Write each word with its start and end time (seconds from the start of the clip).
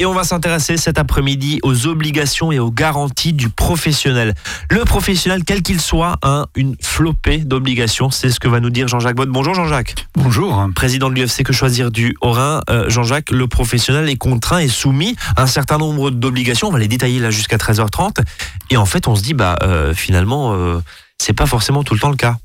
Et 0.00 0.06
on 0.06 0.14
va 0.14 0.22
s'intéresser 0.22 0.76
cet 0.76 0.96
après-midi 0.96 1.58
aux 1.64 1.88
obligations 1.88 2.52
et 2.52 2.60
aux 2.60 2.70
garanties 2.70 3.32
du 3.32 3.48
professionnel. 3.48 4.34
Le 4.70 4.84
professionnel, 4.84 5.42
quel 5.44 5.60
qu'il 5.62 5.80
soit, 5.80 6.18
a 6.22 6.46
une 6.54 6.76
flopée 6.80 7.38
d'obligations. 7.38 8.08
C'est 8.12 8.30
ce 8.30 8.38
que 8.38 8.46
va 8.46 8.60
nous 8.60 8.70
dire 8.70 8.86
Jean-Jacques 8.86 9.16
Bott. 9.16 9.28
Bonjour 9.28 9.54
Jean-Jacques. 9.54 10.06
Bonjour. 10.14 10.68
Président 10.76 11.10
de 11.10 11.16
l'UFC 11.16 11.42
Que 11.42 11.52
Choisir 11.52 11.90
du 11.90 12.16
Haut-Rhin? 12.20 12.60
Euh, 12.70 12.88
Jean-Jacques, 12.88 13.32
le 13.32 13.48
professionnel 13.48 14.08
est 14.08 14.16
contraint 14.16 14.60
et 14.60 14.68
soumis 14.68 15.16
à 15.34 15.42
un 15.42 15.46
certain 15.48 15.78
nombre 15.78 16.12
d'obligations. 16.12 16.68
On 16.68 16.72
va 16.72 16.78
les 16.78 16.86
détailler 16.86 17.18
là 17.18 17.32
jusqu'à 17.32 17.56
13h30. 17.56 18.22
Et 18.70 18.76
en 18.76 18.86
fait, 18.86 19.08
on 19.08 19.16
se 19.16 19.22
dit, 19.22 19.34
bah, 19.34 19.56
euh, 19.64 19.94
finalement, 19.94 20.54
euh, 20.54 20.80
c'est 21.18 21.32
pas 21.32 21.46
forcément 21.46 21.82
tout 21.82 21.94
le 21.94 22.00
temps 22.00 22.10
le 22.10 22.16
cas. 22.16 22.36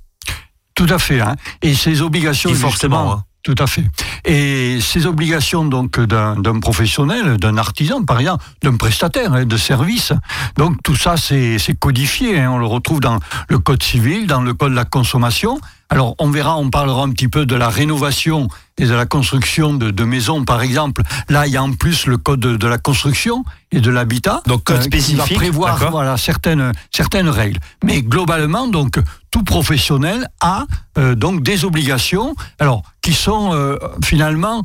Tout 0.74 0.88
à 0.90 0.98
fait. 0.98 1.22
Hein. 1.22 1.36
Et 1.62 1.76
ces 1.76 2.02
obligations, 2.02 2.52
forcément. 2.56 3.14
Hein. 3.14 3.24
Tout 3.44 3.56
à 3.60 3.68
fait. 3.68 3.84
Et 4.24 4.80
ces 4.80 5.06
obligations 5.06 5.66
donc 5.66 6.00
d'un 6.00 6.60
professionnel, 6.62 7.36
d'un 7.36 7.58
artisan, 7.58 8.04
par 8.04 8.22
exemple, 8.22 8.42
d'un 8.62 8.78
prestataire 8.78 9.34
hein, 9.34 9.44
de 9.44 9.58
service, 9.58 10.14
donc 10.56 10.78
tout 10.82 10.96
ça 10.96 11.18
c'est 11.18 11.78
codifié. 11.78 12.40
Hein. 12.40 12.52
on 12.52 12.58
le 12.58 12.66
retrouve 12.66 13.02
dans 13.02 13.20
le 13.50 13.60
code 13.60 13.84
civil, 13.84 14.28
dans 14.28 14.42
le 14.42 14.54
code 14.54 14.72
de 14.72 14.78
la 14.78 14.86
consommation. 14.86 15.60
Alors 15.94 16.16
on 16.18 16.32
verra, 16.32 16.58
on 16.58 16.72
parlera 16.72 17.04
un 17.04 17.12
petit 17.12 17.28
peu 17.28 17.46
de 17.46 17.54
la 17.54 17.70
rénovation 17.70 18.48
et 18.80 18.86
de 18.88 18.94
la 18.96 19.06
construction 19.06 19.76
de, 19.76 20.04
maisons, 20.04 20.44
par 20.44 20.64
exemple. 20.64 21.04
Là, 21.30 21.46
il 21.46 21.54
y 21.54 21.58
a 21.58 21.62
en 21.62 21.72
plus 21.74 22.08
le 22.08 22.18
code 22.18 22.40
de, 22.40 22.68
la 22.68 22.80
construction 22.80 23.46
et 23.72 23.80
de 23.80 23.92
l'habitat. 23.92 24.42
Donc 24.48 24.64
code 24.64 24.82
spécifique. 24.82 25.20
Euh, 25.20 25.24
qui 25.26 25.34
va 25.34 25.40
prévoir 25.40 25.92
voilà, 25.92 26.18
certaines, 26.18 26.72
certaines 26.90 27.30
règles. 27.30 27.60
Mais 27.84 28.02
globalement, 28.02 28.68
donc 28.68 29.00
tout 29.30 29.44
professionnel 29.44 30.28
a 30.42 30.66
euh, 30.98 31.14
donc 31.14 31.44
des 31.44 31.64
obligations, 31.64 32.34
alors 32.58 32.82
qui 33.04 33.14
sont 33.14 33.54
euh, 33.54 33.78
finalement 34.04 34.64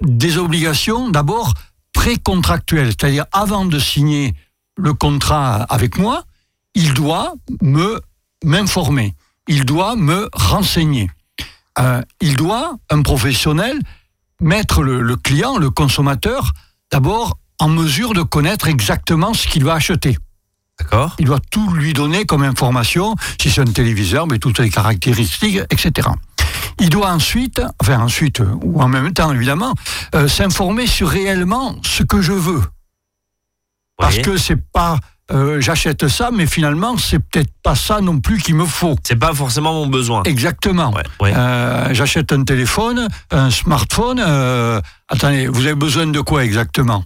des 0.00 0.38
obligations 0.38 1.08
d'abord 1.08 1.54
précontractuelles, 1.92 2.90
c'est-à-dire 2.90 3.24
avant 3.32 3.64
de 3.64 3.80
signer 3.80 4.32
le 4.76 4.94
contrat 4.94 5.56
avec 5.70 5.98
moi, 5.98 6.22
il 6.76 6.94
doit 6.94 7.34
me 7.62 8.00
m'informer 8.44 9.16
il 9.48 9.64
doit 9.64 9.96
me 9.96 10.28
renseigner. 10.32 11.10
Euh, 11.78 12.02
il 12.20 12.36
doit, 12.36 12.76
un 12.90 13.02
professionnel, 13.02 13.78
mettre 14.40 14.82
le, 14.82 15.16
client, 15.16 15.58
le 15.58 15.70
consommateur, 15.70 16.52
d'abord 16.92 17.38
en 17.58 17.68
mesure 17.68 18.12
de 18.12 18.22
connaître 18.22 18.68
exactement 18.68 19.34
ce 19.34 19.48
qu'il 19.48 19.64
va 19.64 19.74
acheter. 19.74 20.16
D'accord. 20.78 21.16
Il 21.18 21.24
doit 21.24 21.40
tout 21.50 21.72
lui 21.72 21.92
donner 21.92 22.24
comme 22.24 22.44
information, 22.44 23.16
si 23.40 23.50
c'est 23.50 23.62
un 23.62 23.64
téléviseur, 23.64 24.28
mais 24.28 24.38
toutes 24.38 24.60
les 24.60 24.70
caractéristiques, 24.70 25.58
etc. 25.70 26.08
Il 26.78 26.90
doit 26.90 27.10
ensuite, 27.10 27.60
enfin 27.80 27.98
ensuite, 27.98 28.40
ou 28.62 28.80
en 28.80 28.86
même 28.86 29.12
temps 29.12 29.32
évidemment, 29.32 29.74
euh, 30.14 30.28
s'informer 30.28 30.86
sur 30.86 31.08
réellement 31.08 31.74
ce 31.82 32.04
que 32.04 32.22
je 32.22 32.32
veux. 32.32 32.62
Parce 33.96 34.18
que 34.18 34.36
c'est 34.36 34.70
pas 34.70 34.98
euh, 35.30 35.60
j'achète 35.60 36.08
ça, 36.08 36.30
mais 36.32 36.46
finalement, 36.46 36.96
c'est 36.96 37.18
peut-être 37.18 37.52
pas 37.62 37.74
ça 37.74 38.00
non 38.00 38.18
plus 38.20 38.38
qu'il 38.38 38.54
me 38.54 38.64
faut. 38.64 38.96
C'est 39.06 39.16
pas 39.16 39.34
forcément 39.34 39.74
mon 39.74 39.86
besoin. 39.86 40.22
Exactement. 40.22 40.94
Euh, 41.22 41.88
j'achète 41.92 42.32
un 42.32 42.44
téléphone, 42.44 43.08
un 43.30 43.50
smartphone. 43.50 44.20
Euh, 44.20 44.80
attendez, 45.08 45.46
vous 45.46 45.66
avez 45.66 45.74
besoin 45.74 46.06
de 46.06 46.20
quoi 46.20 46.44
exactement? 46.44 47.04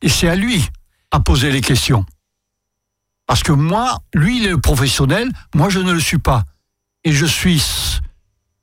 Et 0.00 0.08
c'est 0.08 0.28
à 0.28 0.36
lui 0.36 0.66
à 1.10 1.20
poser 1.20 1.50
les 1.50 1.60
questions. 1.60 2.06
Parce 3.26 3.42
que 3.42 3.52
moi, 3.52 3.98
lui, 4.14 4.38
il 4.38 4.46
est 4.46 4.50
le 4.50 4.60
professionnel, 4.60 5.30
moi, 5.54 5.68
je 5.68 5.80
ne 5.80 5.92
le 5.92 6.00
suis 6.00 6.18
pas. 6.18 6.44
Et 7.04 7.12
je 7.12 7.26
suis 7.26 7.62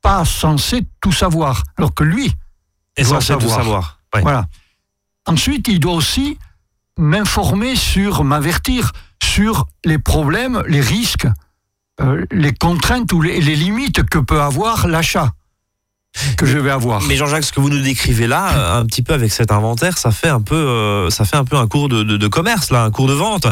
pas 0.02 0.26
censé 0.26 0.82
tout 1.02 1.12
savoir, 1.12 1.64
alors 1.78 1.94
que 1.94 2.04
lui, 2.04 2.34
est 2.96 3.04
censé 3.04 3.38
tout 3.38 3.50
savoir. 3.50 4.00
Voilà. 4.14 4.46
Ensuite, 5.28 5.68
il 5.68 5.80
doit 5.80 5.94
aussi 5.94 6.38
m'informer 7.02 7.76
sur, 7.76 8.24
m'avertir 8.24 8.92
sur 9.22 9.66
les 9.84 9.98
problèmes, 9.98 10.64
les 10.68 10.82
risques, 10.82 11.28
euh, 12.00 12.26
les 12.32 12.54
contraintes 12.54 13.12
ou 13.12 13.22
les, 13.22 13.40
limites 13.40 14.04
que 14.04 14.20
peut 14.20 14.40
avoir 14.40 14.88
l'achat 14.88 15.34
que 16.36 16.46
je 16.46 16.58
vais 16.58 16.70
avoir. 16.70 17.02
Mais 17.04 17.16
Jean-Jacques, 17.16 17.46
ce 17.46 17.54
que 17.54 17.62
vous 17.62 17.70
nous 17.70 17.82
décrivez 17.82 18.28
là, 18.28 18.52
euh, 18.52 18.82
un 18.82 18.86
petit 18.86 19.02
peu 19.02 19.14
avec 19.14 19.32
cet 19.32 19.52
inventaire, 19.52 19.98
ça 19.98 20.12
fait 20.12 20.28
un 20.28 20.42
peu, 20.42 20.56
euh, 20.56 21.10
ça 21.10 21.24
fait 21.24 21.38
un 21.38 21.46
peu 21.46 21.56
un 21.56 21.68
cours 21.68 21.88
de, 21.88 22.28
commerce 22.28 22.70
là, 22.70 22.84
un 22.84 22.92
cours 22.92 23.08
de 23.08 23.14
vente. 23.14 23.48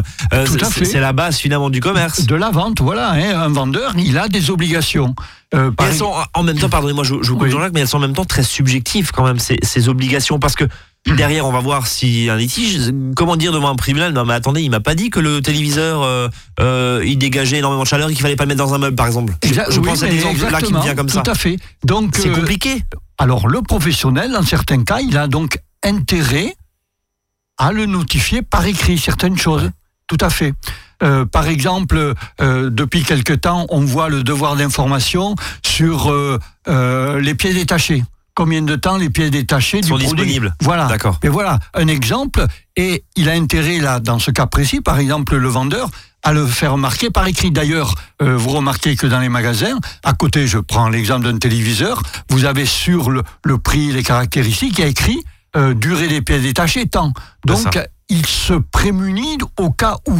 c'est 0.45 0.99
la 0.99 1.13
base 1.13 1.37
finalement 1.37 1.69
du 1.69 1.79
commerce. 1.79 2.25
De 2.25 2.35
la 2.35 2.51
vente, 2.51 2.81
voilà. 2.81 3.11
Hein, 3.11 3.39
un 3.39 3.47
vendeur, 3.47 3.93
il 3.97 4.17
a 4.17 4.27
des 4.27 4.51
obligations. 4.51 5.15
elles 5.53 5.95
sont 5.95 6.13
en 6.33 6.43
même 6.43 6.59
temps, 6.59 6.69
pardonnez-moi, 6.69 7.03
je, 7.03 7.13
vous 7.13 7.49
Jean-Jacques, 7.49 7.73
mais 7.73 7.79
elles 7.79 7.87
sont 7.87 7.97
en 7.97 8.01
même 8.01 8.13
temps 8.13 8.25
très 8.25 8.43
subjectives 8.43 9.11
quand 9.11 9.23
même 9.23 9.39
ces, 9.39 9.57
ces 9.63 9.87
obligations 9.87 10.37
parce 10.37 10.55
que 10.55 10.65
Derrière, 11.05 11.45
on 11.45 11.51
va 11.51 11.59
voir 11.59 11.85
a 11.85 12.33
un 12.33 12.37
litige. 12.37 12.91
Comment 13.15 13.35
dire 13.35 13.51
devant 13.51 13.69
un 13.69 13.75
tribunal? 13.75 14.13
Non, 14.13 14.25
mais 14.25 14.33
attendez, 14.33 14.61
il 14.61 14.69
m'a 14.69 14.79
pas 14.79 14.95
dit 14.95 15.09
que 15.09 15.19
le 15.19 15.41
téléviseur 15.41 16.03
euh, 16.03 16.27
euh, 16.59 17.03
il 17.05 17.17
dégageait 17.17 17.57
énormément 17.57 17.83
de 17.83 17.87
chaleur 17.87 18.09
et 18.09 18.13
qu'il 18.13 18.21
fallait 18.21 18.35
pas 18.35 18.43
le 18.43 18.49
mettre 18.49 18.63
dans 18.63 18.73
un 18.73 18.77
meuble, 18.77 18.95
par 18.95 19.07
exemple. 19.07 19.33
je 19.43 19.79
pense 19.79 20.03
à 20.03 20.07
l'exemple 20.07 20.39
là 20.51 20.61
qui 20.61 20.73
me 20.73 20.81
vient 20.81 20.95
comme 20.95 21.09
ça. 21.09 21.21
Tout 21.21 21.31
à 21.31 21.35
fait. 21.35 21.57
Donc 21.83 22.15
c'est 22.15 22.29
euh, 22.29 22.35
compliqué. 22.35 22.83
Alors 23.17 23.47
le 23.47 23.61
professionnel, 23.61 24.31
dans 24.31 24.43
certains 24.43 24.83
cas, 24.83 24.99
il 24.99 25.17
a 25.17 25.27
donc 25.27 25.59
intérêt 25.83 26.55
à 27.57 27.71
le 27.71 27.85
notifier 27.85 28.41
par 28.41 28.65
écrit 28.65 28.97
certaines 28.97 29.37
choses. 29.37 29.69
Tout 30.07 30.17
à 30.21 30.29
fait. 30.29 30.53
par 31.31 31.47
exemple, 31.47 32.15
depuis 32.39 33.03
quelque 33.03 33.33
temps, 33.33 33.67
on 33.69 33.81
voit 33.81 34.09
le 34.09 34.23
devoir 34.23 34.55
d'information 34.55 35.35
sur 35.63 36.11
les 36.67 37.35
pieds 37.35 37.53
détachés 37.53 38.03
combien 38.39 38.61
de 38.61 38.77
temps 38.77 38.95
les 38.95 39.09
pièces 39.09 39.31
détachées 39.31 39.83
sont 39.83 39.97
disponibles. 39.97 40.55
Voilà. 40.61 40.85
D'accord. 40.85 41.19
Et 41.23 41.27
voilà 41.27 41.59
un 41.73 41.89
exemple. 41.89 42.45
Et 42.77 43.03
il 43.17 43.27
a 43.27 43.33
intérêt 43.33 43.79
là, 43.79 43.99
dans 43.99 44.17
ce 44.17 44.31
cas 44.31 44.45
précis, 44.45 44.79
par 44.79 44.97
exemple, 44.97 45.35
le 45.35 45.49
vendeur 45.49 45.89
à 46.23 46.31
le 46.31 46.47
faire 46.47 46.71
remarquer 46.71 47.09
par 47.09 47.27
écrit. 47.27 47.51
D'ailleurs, 47.51 47.95
euh, 48.21 48.37
vous 48.37 48.51
remarquez 48.51 48.95
que 48.95 49.07
dans 49.07 49.19
les 49.19 49.27
magasins, 49.27 49.77
à 50.05 50.13
côté, 50.13 50.47
je 50.47 50.57
prends 50.57 50.87
l'exemple 50.87 51.25
d'un 51.25 51.37
téléviseur, 51.37 52.01
vous 52.29 52.45
avez 52.45 52.65
sur 52.65 53.09
le, 53.09 53.23
prix, 53.57 53.91
les 53.91 54.03
caractéristiques, 54.03 54.77
il 54.77 54.81
y 54.81 54.85
a 54.85 54.87
écrit 54.87 55.21
euh, 55.57 55.73
durée 55.73 56.07
des 56.07 56.21
pièces 56.21 56.43
détachées, 56.43 56.87
temps. 56.87 57.11
Donc, 57.45 57.77
il 58.07 58.25
se 58.25 58.53
prémunit 58.53 59.37
au 59.57 59.69
cas 59.69 59.97
où. 60.07 60.17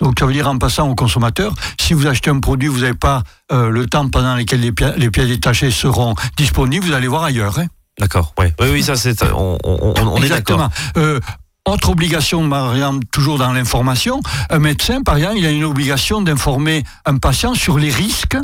Donc 0.00 0.18
ça 0.18 0.26
veut 0.26 0.32
dire 0.32 0.48
en 0.48 0.58
passant 0.58 0.88
au 0.88 0.94
consommateur, 0.94 1.54
si 1.80 1.94
vous 1.94 2.06
achetez 2.06 2.30
un 2.30 2.40
produit, 2.40 2.68
vous 2.68 2.80
n'avez 2.80 2.94
pas 2.94 3.22
euh, 3.52 3.70
le 3.70 3.86
temps 3.86 4.08
pendant 4.08 4.36
lequel 4.36 4.60
les, 4.60 4.72
les, 4.96 5.10
pièces 5.10 5.28
détachées 5.28 5.70
seront 5.70 6.14
disponibles, 6.36 6.86
vous 6.86 6.92
allez 6.92 7.08
voir 7.08 7.24
ailleurs. 7.24 7.58
Hein. 7.58 7.66
D'accord, 7.98 8.34
oui. 8.38 8.46
oui, 8.60 8.82
ça 8.82 8.96
c'est, 8.96 9.22
on, 9.32 10.22
est 10.22 10.28
d'accord. 10.28 10.68
Euh, 10.98 11.18
autre 11.66 11.90
obligation, 11.90 12.48
par 12.48 12.74
exemple, 12.74 13.04
toujours 13.10 13.38
dans 13.38 13.52
l'information, 13.52 14.20
un 14.50 14.58
médecin, 14.58 15.02
par 15.02 15.16
exemple, 15.16 15.38
il 15.38 15.46
a 15.46 15.50
une 15.50 15.64
obligation 15.64 16.20
d'informer 16.20 16.84
un 17.06 17.16
patient 17.16 17.54
sur 17.54 17.78
les 17.78 17.90
risques 17.90 18.36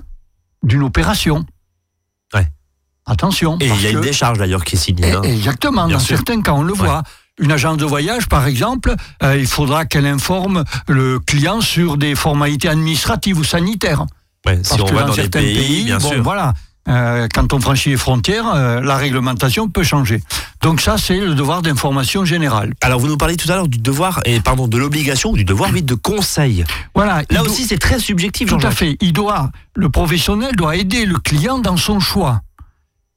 d'une 0.63 0.83
opération. 0.83 1.45
Ouais. 2.35 2.49
Attention. 3.05 3.59
Et 3.61 3.69
il 3.69 3.83
y 3.83 3.87
a 3.87 3.91
une 3.91 4.01
décharge 4.01 4.39
d'ailleurs 4.39 4.65
qui 4.65 4.77
est 4.77 4.79
signée. 4.79 5.13
Hein. 5.13 5.23
Exactement, 5.23 5.87
dans 5.87 5.99
certains 5.99 6.41
cas 6.41 6.53
on 6.53 6.63
le 6.63 6.73
voit 6.73 7.03
une 7.43 7.53
agence 7.53 7.77
de 7.77 7.85
voyage, 7.85 8.29
par 8.29 8.47
exemple, 8.47 8.95
euh, 9.23 9.37
il 9.37 9.47
faudra 9.47 9.85
qu'elle 9.85 10.07
informe 10.07 10.65
le 10.89 11.19
client 11.19 11.61
sur 11.61 11.97
des 11.97 12.15
formalités 12.15 12.69
administratives 12.69 13.39
ou 13.39 13.45
sanitaires. 13.45 14.07
Ouais, 14.47 14.61
si 14.63 14.81
on 14.81 14.87
va 14.87 15.03
dans, 15.03 15.13
certains 15.13 15.41
pays, 15.41 15.85
bien 15.85 16.01
sûr. 16.01 16.23
Voilà. 16.23 16.55
Euh, 16.89 17.29
quand 17.33 17.53
on 17.53 17.61
franchit 17.61 17.91
les 17.91 17.97
frontières, 17.97 18.53
euh, 18.55 18.81
la 18.81 18.97
réglementation 18.97 19.69
peut 19.69 19.85
changer. 19.85 20.21
Donc 20.63 20.81
ça, 20.81 20.97
c'est 20.99 21.19
le 21.19 21.35
devoir 21.35 21.63
d'information 21.63 22.25
générale. 22.25 22.73
Alors 22.81 22.99
vous 22.99 23.07
nous 23.07 23.17
parlez 23.17 23.37
tout 23.37 23.51
à 23.53 23.55
l'heure 23.55 23.69
du 23.69 23.79
devoir 23.79 24.21
et 24.25 24.41
pardon 24.41 24.67
de 24.67 24.79
l'obligation, 24.79 25.33
du 25.33 25.45
devoir 25.45 25.71
vite 25.71 25.87
de 25.87 25.95
conseil. 25.95 26.65
Voilà. 26.95 27.23
Là 27.31 27.43
aussi, 27.43 27.65
c'est 27.65 27.79
très 27.79 28.01
subjectif. 28.01 28.49
Tout 28.49 28.59
à 28.63 28.73
fait. 28.73 28.97
Il 29.01 29.13
doit, 29.13 29.51
le 29.77 29.91
professionnel 29.91 30.57
doit 30.57 30.77
aider 30.77 31.07
le 31.07 31.19
client 31.19 31.59
dans 31.59 31.77
son 31.77 32.01
choix 32.01 32.43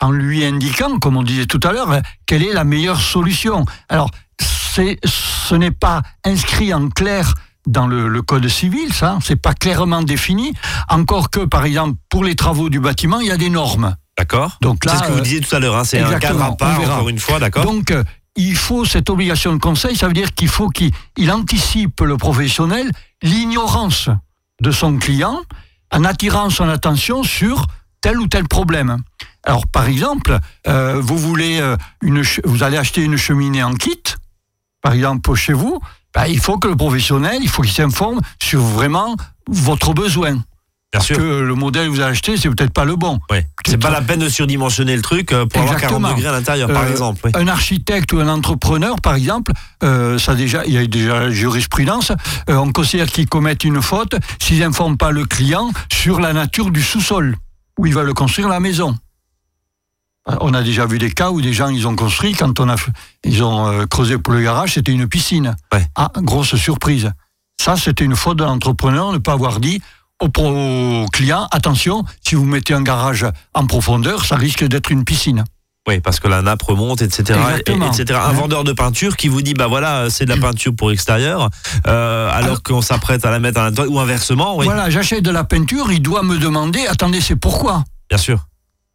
en 0.02 0.12
lui 0.12 0.44
indiquant, 0.44 1.00
comme 1.00 1.18
on 1.18 1.24
disait 1.24 1.46
tout 1.46 1.60
à 1.64 1.72
l'heure, 1.72 2.02
quelle 2.26 2.44
est 2.44 2.54
la 2.54 2.64
meilleure 2.64 3.00
solution. 3.00 3.66
Alors, 3.90 4.10
ce 4.40 5.56
n'est 5.56 5.72
pas 5.72 6.02
inscrit 6.24 6.74
en 6.74 6.90
clair 6.90 7.34
dans 7.68 7.88
le, 7.88 8.22
code 8.22 8.48
civil, 8.48 8.94
ça, 8.94 9.18
c'est 9.24 9.36
pas 9.36 9.54
clairement 9.54 10.04
défini. 10.04 10.54
Encore 10.90 11.30
que, 11.30 11.40
par 11.46 11.66
exemple, 11.66 11.98
pour 12.10 12.24
les 12.24 12.36
travaux 12.36 12.70
du 12.70 12.80
bâtiment, 12.80 13.20
il 13.20 13.28
y 13.28 13.32
a 13.32 13.38
des 13.38 13.50
normes. 13.50 13.96
D'accord. 14.18 14.58
Donc 14.62 14.84
c'est 14.86 14.96
ce 14.96 15.04
que 15.04 15.12
vous 15.12 15.22
disiez 15.22 15.42
tout 15.42 15.56
à 15.56 15.60
l'heure. 15.60 15.76
Hein, 15.76 15.84
c'est 15.84 16.00
un 16.00 16.20
cadre 16.20 16.44
à 16.44 16.56
part, 16.56 16.80
encore 16.80 17.10
une 17.10 17.20
fois, 17.20 17.40
d'accord. 17.40 17.66
Donc 17.66 17.92
euh, 17.92 18.04
il 18.36 18.56
faut 18.56 18.86
cette 18.86 19.10
obligation 19.10 19.54
de 19.54 19.60
conseil. 19.60 19.96
Ça 19.96 20.08
veut 20.08 20.14
dire 20.14 20.34
qu'il 20.34 20.48
faut 20.48 20.70
qu'il 20.70 20.92
anticipe 21.32 22.02
le 22.02 22.18
professionnel 22.18 22.90
l'ignorance 23.22 24.10
de 24.62 24.72
son 24.72 24.98
client 24.98 25.42
en 25.92 26.06
attirant 26.06 26.50
son 26.50 26.70
attention 26.70 27.24
sur 27.24 27.66
tel 28.06 28.20
ou 28.20 28.28
tel 28.28 28.48
problème. 28.48 28.98
Alors, 29.44 29.66
par 29.66 29.88
exemple, 29.88 30.38
euh, 30.68 31.02
vous 31.02 31.18
voulez 31.18 31.60
euh, 31.60 31.76
une, 32.04 32.22
vous 32.44 32.62
allez 32.62 32.78
acheter 32.78 33.02
une 33.02 33.18
cheminée 33.18 33.64
en 33.64 33.74
kit, 33.74 34.00
par 34.84 34.94
exemple 34.94 35.34
chez 35.34 35.54
vous. 35.54 35.80
Ben, 36.14 36.28
il 36.28 36.40
faut 36.40 36.60
que 36.60 36.68
le 36.68 36.76
professionnel, 36.76 37.40
il 37.42 37.50
faut 37.50 37.64
qu'il 37.64 37.72
s'informe 37.72 38.22
sur 38.40 38.62
vraiment 38.62 39.16
votre 39.48 39.96
besoin. 39.96 40.38
parce 40.92 41.08
que 41.08 41.16
le 41.42 41.56
modèle 41.56 41.88
que 41.88 41.94
vous 41.96 42.00
avez 42.00 42.12
acheté, 42.12 42.38
c'est 42.38 42.48
peut-être 42.50 42.72
pas 42.72 42.86
le 42.86 42.96
bon. 42.96 43.20
Ouais. 43.32 43.48
C'est 43.66 43.80
pas 43.80 43.90
la 43.90 44.02
peine 44.02 44.20
de 44.20 44.30
surdimensionner 44.30 44.96
le 44.96 45.02
truc 45.02 45.32
euh, 45.34 45.48
pour 45.48 45.64
avoir 45.64 45.78
40 45.82 46.16
degrés 46.16 46.28
à 46.28 46.32
l'intérieur, 46.32 46.72
par 46.72 46.84
Euh, 46.84 46.92
exemple. 46.92 47.22
oui. 47.26 47.32
Un 47.34 47.48
architecte 47.48 48.14
ou 48.14 48.20
un 48.20 48.28
entrepreneur, 48.30 49.02
par 49.02 49.16
exemple, 49.16 49.52
euh, 49.84 50.20
ça 50.20 50.36
déjà, 50.36 50.64
il 50.68 50.74
y 50.74 50.78
a 50.78 50.86
déjà 50.86 51.22
la 51.22 51.32
jurisprudence. 51.32 52.12
euh, 52.50 52.56
on 52.56 52.72
considère 52.72 53.08
qu'ils 53.08 53.28
commettent 53.28 53.64
une 53.64 53.82
faute 53.82 54.14
s'ils 54.40 54.60
n'informent 54.60 54.96
pas 54.98 55.10
le 55.12 55.26
client 55.26 55.72
sur 55.92 56.20
la 56.20 56.34
nature 56.34 56.70
du 56.70 56.84
sous-sol 56.84 57.36
où 57.78 57.86
il 57.86 57.94
va 57.94 58.04
le 58.04 58.14
construire 58.14 58.48
la 58.50 58.60
maison. 58.60 58.96
Euh, 60.30 60.36
On 60.42 60.54
a 60.54 60.64
déjà 60.64 60.86
vu 60.86 60.98
des 60.98 61.12
cas 61.12 61.32
où 61.32 61.42
des 61.42 61.54
gens 61.54 61.70
ils 61.70 61.88
ont 61.88 61.96
construit 61.96 62.34
quand 62.34 62.60
on 62.60 62.70
a 62.70 62.76
ils 63.24 63.44
ont 63.44 63.68
euh, 63.68 63.86
creusé 63.86 64.18
pour 64.18 64.34
le 64.34 64.42
garage, 64.42 64.74
c'était 64.74 64.92
une 64.92 65.08
piscine. 65.08 65.56
Ouais. 65.74 65.86
Ah, 65.96 66.12
grosse 66.18 66.56
surprise. 66.56 67.12
Ça, 67.62 67.78
c'était 67.78 68.04
une 68.06 68.16
faute 68.16 68.38
de 68.38 68.44
l'entrepreneur 68.44 69.12
ne 69.14 69.18
pas 69.18 69.34
avoir 69.34 69.60
dit 69.60 69.82
au, 70.22 70.30
pro- 70.30 71.04
au 71.04 71.08
client 71.08 71.48
attention, 71.52 72.04
si 72.26 72.36
vous 72.36 72.46
mettez 72.46 72.74
un 72.74 72.82
garage 72.82 73.26
en 73.54 73.66
profondeur, 73.68 74.26
ça 74.26 74.36
risque 74.36 74.64
d'être 74.66 74.92
une 74.92 75.04
piscine. 75.04 75.44
Oui, 75.88 76.00
parce 76.00 76.20
que 76.20 76.28
la 76.28 76.42
nappe 76.42 76.64
remonte, 76.64 77.02
etc. 77.04 77.38
Exactement. 77.40 77.92
etc. 77.92 78.20
Un 78.24 78.30
Ouais. 78.30 78.36
vendeur 78.36 78.64
de 78.64 78.74
peinture 78.74 79.16
qui 79.16 79.28
vous 79.28 79.42
dit, 79.44 79.54
bah 79.54 79.68
voilà, 79.68 80.10
c'est 80.10 80.26
de 80.26 80.32
la 80.34 80.38
peinture 80.38 80.76
pour 80.76 80.92
extérieur, 80.92 81.50
euh, 81.88 82.28
alors 82.32 82.46
Alors- 82.46 82.64
qu'on 82.64 82.82
s'apprête 82.82 83.24
à 83.24 83.30
la 83.32 83.40
mettre 83.40 83.60
à 83.60 83.66
l'intérieur, 83.66 83.94
ou 83.94 84.00
inversement, 84.00 84.58
oui, 84.58 84.66
Voilà, 84.66 84.90
j'achète 84.90 85.24
de 85.24 85.30
la 85.32 85.44
peinture, 85.44 85.92
il 85.92 86.02
doit 86.02 86.24
me 86.24 86.38
demander, 86.40 86.88
attendez, 86.88 87.22
c'est 87.22 87.36
pourquoi? 87.36 87.84
Bien 88.10 88.18
sûr. 88.18 88.46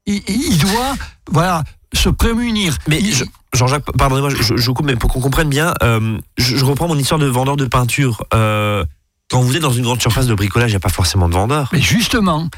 il, 0.07 0.21
il 0.29 0.59
doit, 0.59 0.95
voilà, 1.31 1.63
se 1.95 2.09
prémunir. 2.09 2.77
Mais 2.89 3.01
je- 3.01 3.25
Jean-Jacques, 3.55 3.85
pardonnez-moi, 3.97 4.31
je, 4.31 4.57
je 4.57 4.71
coupe, 4.73 4.87
mais 4.87 4.97
pour 4.97 5.13
qu'on 5.13 5.21
comprenne 5.21 5.49
bien, 5.49 5.73
euh, 5.83 6.19
je, 6.39 6.57
je 6.57 6.65
reprends 6.65 6.89
mon 6.89 6.97
histoire 6.99 7.21
de 7.21 7.27
vendeur 7.27 7.57
de 7.57 7.67
peinture. 7.67 8.23
Euh, 8.35 8.85
quand 9.31 9.41
vous 9.43 9.55
êtes 9.55 9.63
dans 9.63 9.73
une 9.73 9.85
grande 9.85 10.01
surface 10.01 10.27
de 10.27 10.35
bricolage, 10.35 10.71
il 10.71 10.73
n'y 10.73 10.77
a 10.77 10.81
pas 10.81 10.89
forcément 10.89 11.29
de 11.29 11.35
vendeur. 11.35 11.69
mais 11.73 11.81
justement, 11.81 12.49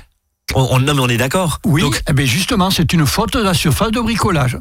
On, 0.55 0.69
on- 0.77 0.79
non, 0.81 0.95
mais 0.95 1.01
on 1.01 1.09
est 1.09 1.17
d'accord. 1.17 1.61
oui, 1.65 1.83
Donc, 1.83 2.03
eh 2.09 2.13
bien 2.13 2.27
justement, 2.27 2.71
c'est 2.71 2.93
une 2.93 3.07
faute 3.07 3.33
de 3.35 3.41
la 3.43 3.55
surface 3.55 3.91
de 3.91 4.01
bricolage. 4.01 4.59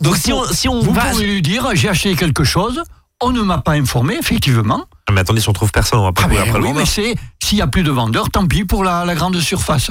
donc 0.00 0.14
Vous 0.14 0.20
si 0.20 0.32
on, 0.32 0.44
si 0.46 0.68
on 0.68 0.80
Vous 0.80 0.92
va. 0.92 1.06
pouvez 1.10 1.26
lui 1.26 1.42
dire, 1.42 1.68
j'ai 1.74 1.88
acheté 1.88 2.14
quelque 2.16 2.44
chose, 2.44 2.82
on 3.20 3.30
ne 3.30 3.40
m'a 3.42 3.58
pas 3.58 3.72
informé, 3.72 4.16
effectivement. 4.18 4.84
Ah, 5.08 5.12
mais 5.12 5.20
attendez, 5.20 5.40
si 5.40 5.48
on 5.48 5.52
trouve 5.52 5.70
personne, 5.72 5.98
on 6.00 6.04
va 6.04 6.12
pas 6.12 6.22
Ah, 6.24 6.28
ben 6.28 6.36
après 6.38 6.58
oui, 6.58 6.66
vendeur. 6.68 6.74
mais 6.74 6.86
c'est, 6.86 7.14
s'il 7.42 7.56
n'y 7.56 7.62
a 7.62 7.66
plus 7.66 7.82
de 7.82 7.90
vendeurs, 7.90 8.30
tant 8.30 8.46
pis 8.46 8.64
pour 8.64 8.84
la, 8.84 9.04
la 9.04 9.14
grande 9.14 9.38
surface. 9.40 9.90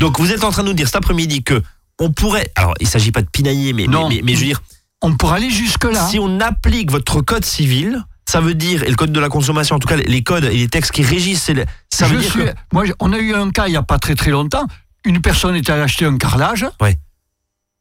Donc 0.00 0.18
vous 0.18 0.32
êtes 0.32 0.44
en 0.44 0.50
train 0.50 0.62
de 0.62 0.68
nous 0.68 0.74
dire 0.74 0.86
cet 0.86 0.96
après-midi 0.96 1.42
que 1.42 1.62
on 1.98 2.10
pourrait. 2.12 2.50
Alors, 2.56 2.74
il 2.80 2.86
s'agit 2.88 3.12
pas 3.12 3.22
de 3.22 3.28
pinailler, 3.30 3.72
mais, 3.72 3.86
Non. 3.86 4.08
mais, 4.08 4.16
mais- 4.16 4.22
mais 4.24 4.34
je 4.34 4.40
veux 4.40 4.46
dire, 4.46 4.60
On 5.02 5.16
pourra 5.16 5.36
aller 5.36 5.50
jusque-là. 5.50 6.06
si 6.08 6.18
on 6.18 6.40
applique 6.40 6.90
votre 6.90 7.20
code 7.22 7.44
civil, 7.44 8.02
ça 8.28 8.40
veut 8.40 8.54
dire, 8.54 8.82
et 8.82 8.88
le 8.90 8.96
code 8.96 9.12
de 9.12 9.20
la 9.20 9.28
consommation, 9.28 9.76
en 9.76 9.78
tout 9.78 9.88
cas 9.88 9.96
les 9.96 10.22
codes 10.22 10.44
et 10.44 10.56
les 10.56 10.68
textes 10.68 10.92
qui 10.92 11.02
régissent, 11.02 11.50
ça 11.92 12.06
veut 12.06 12.16
Je 12.16 12.20
dire 12.22 12.30
suis- 12.30 12.40
que. 12.44 12.50
Moi, 12.72 12.84
on 13.00 13.12
a 13.12 13.18
eu 13.18 13.34
un 13.34 13.50
cas 13.50 13.66
il 13.66 13.70
n'y 13.70 13.76
a 13.76 13.82
pas 13.82 13.98
très 13.98 14.14
très 14.14 14.30
longtemps. 14.30 14.66
Une 15.04 15.20
personne 15.20 15.54
était 15.54 15.70
allée 15.72 15.82
acheter 15.82 16.04
un 16.04 16.16
carrelage. 16.18 16.66
Ouais. 16.80 16.96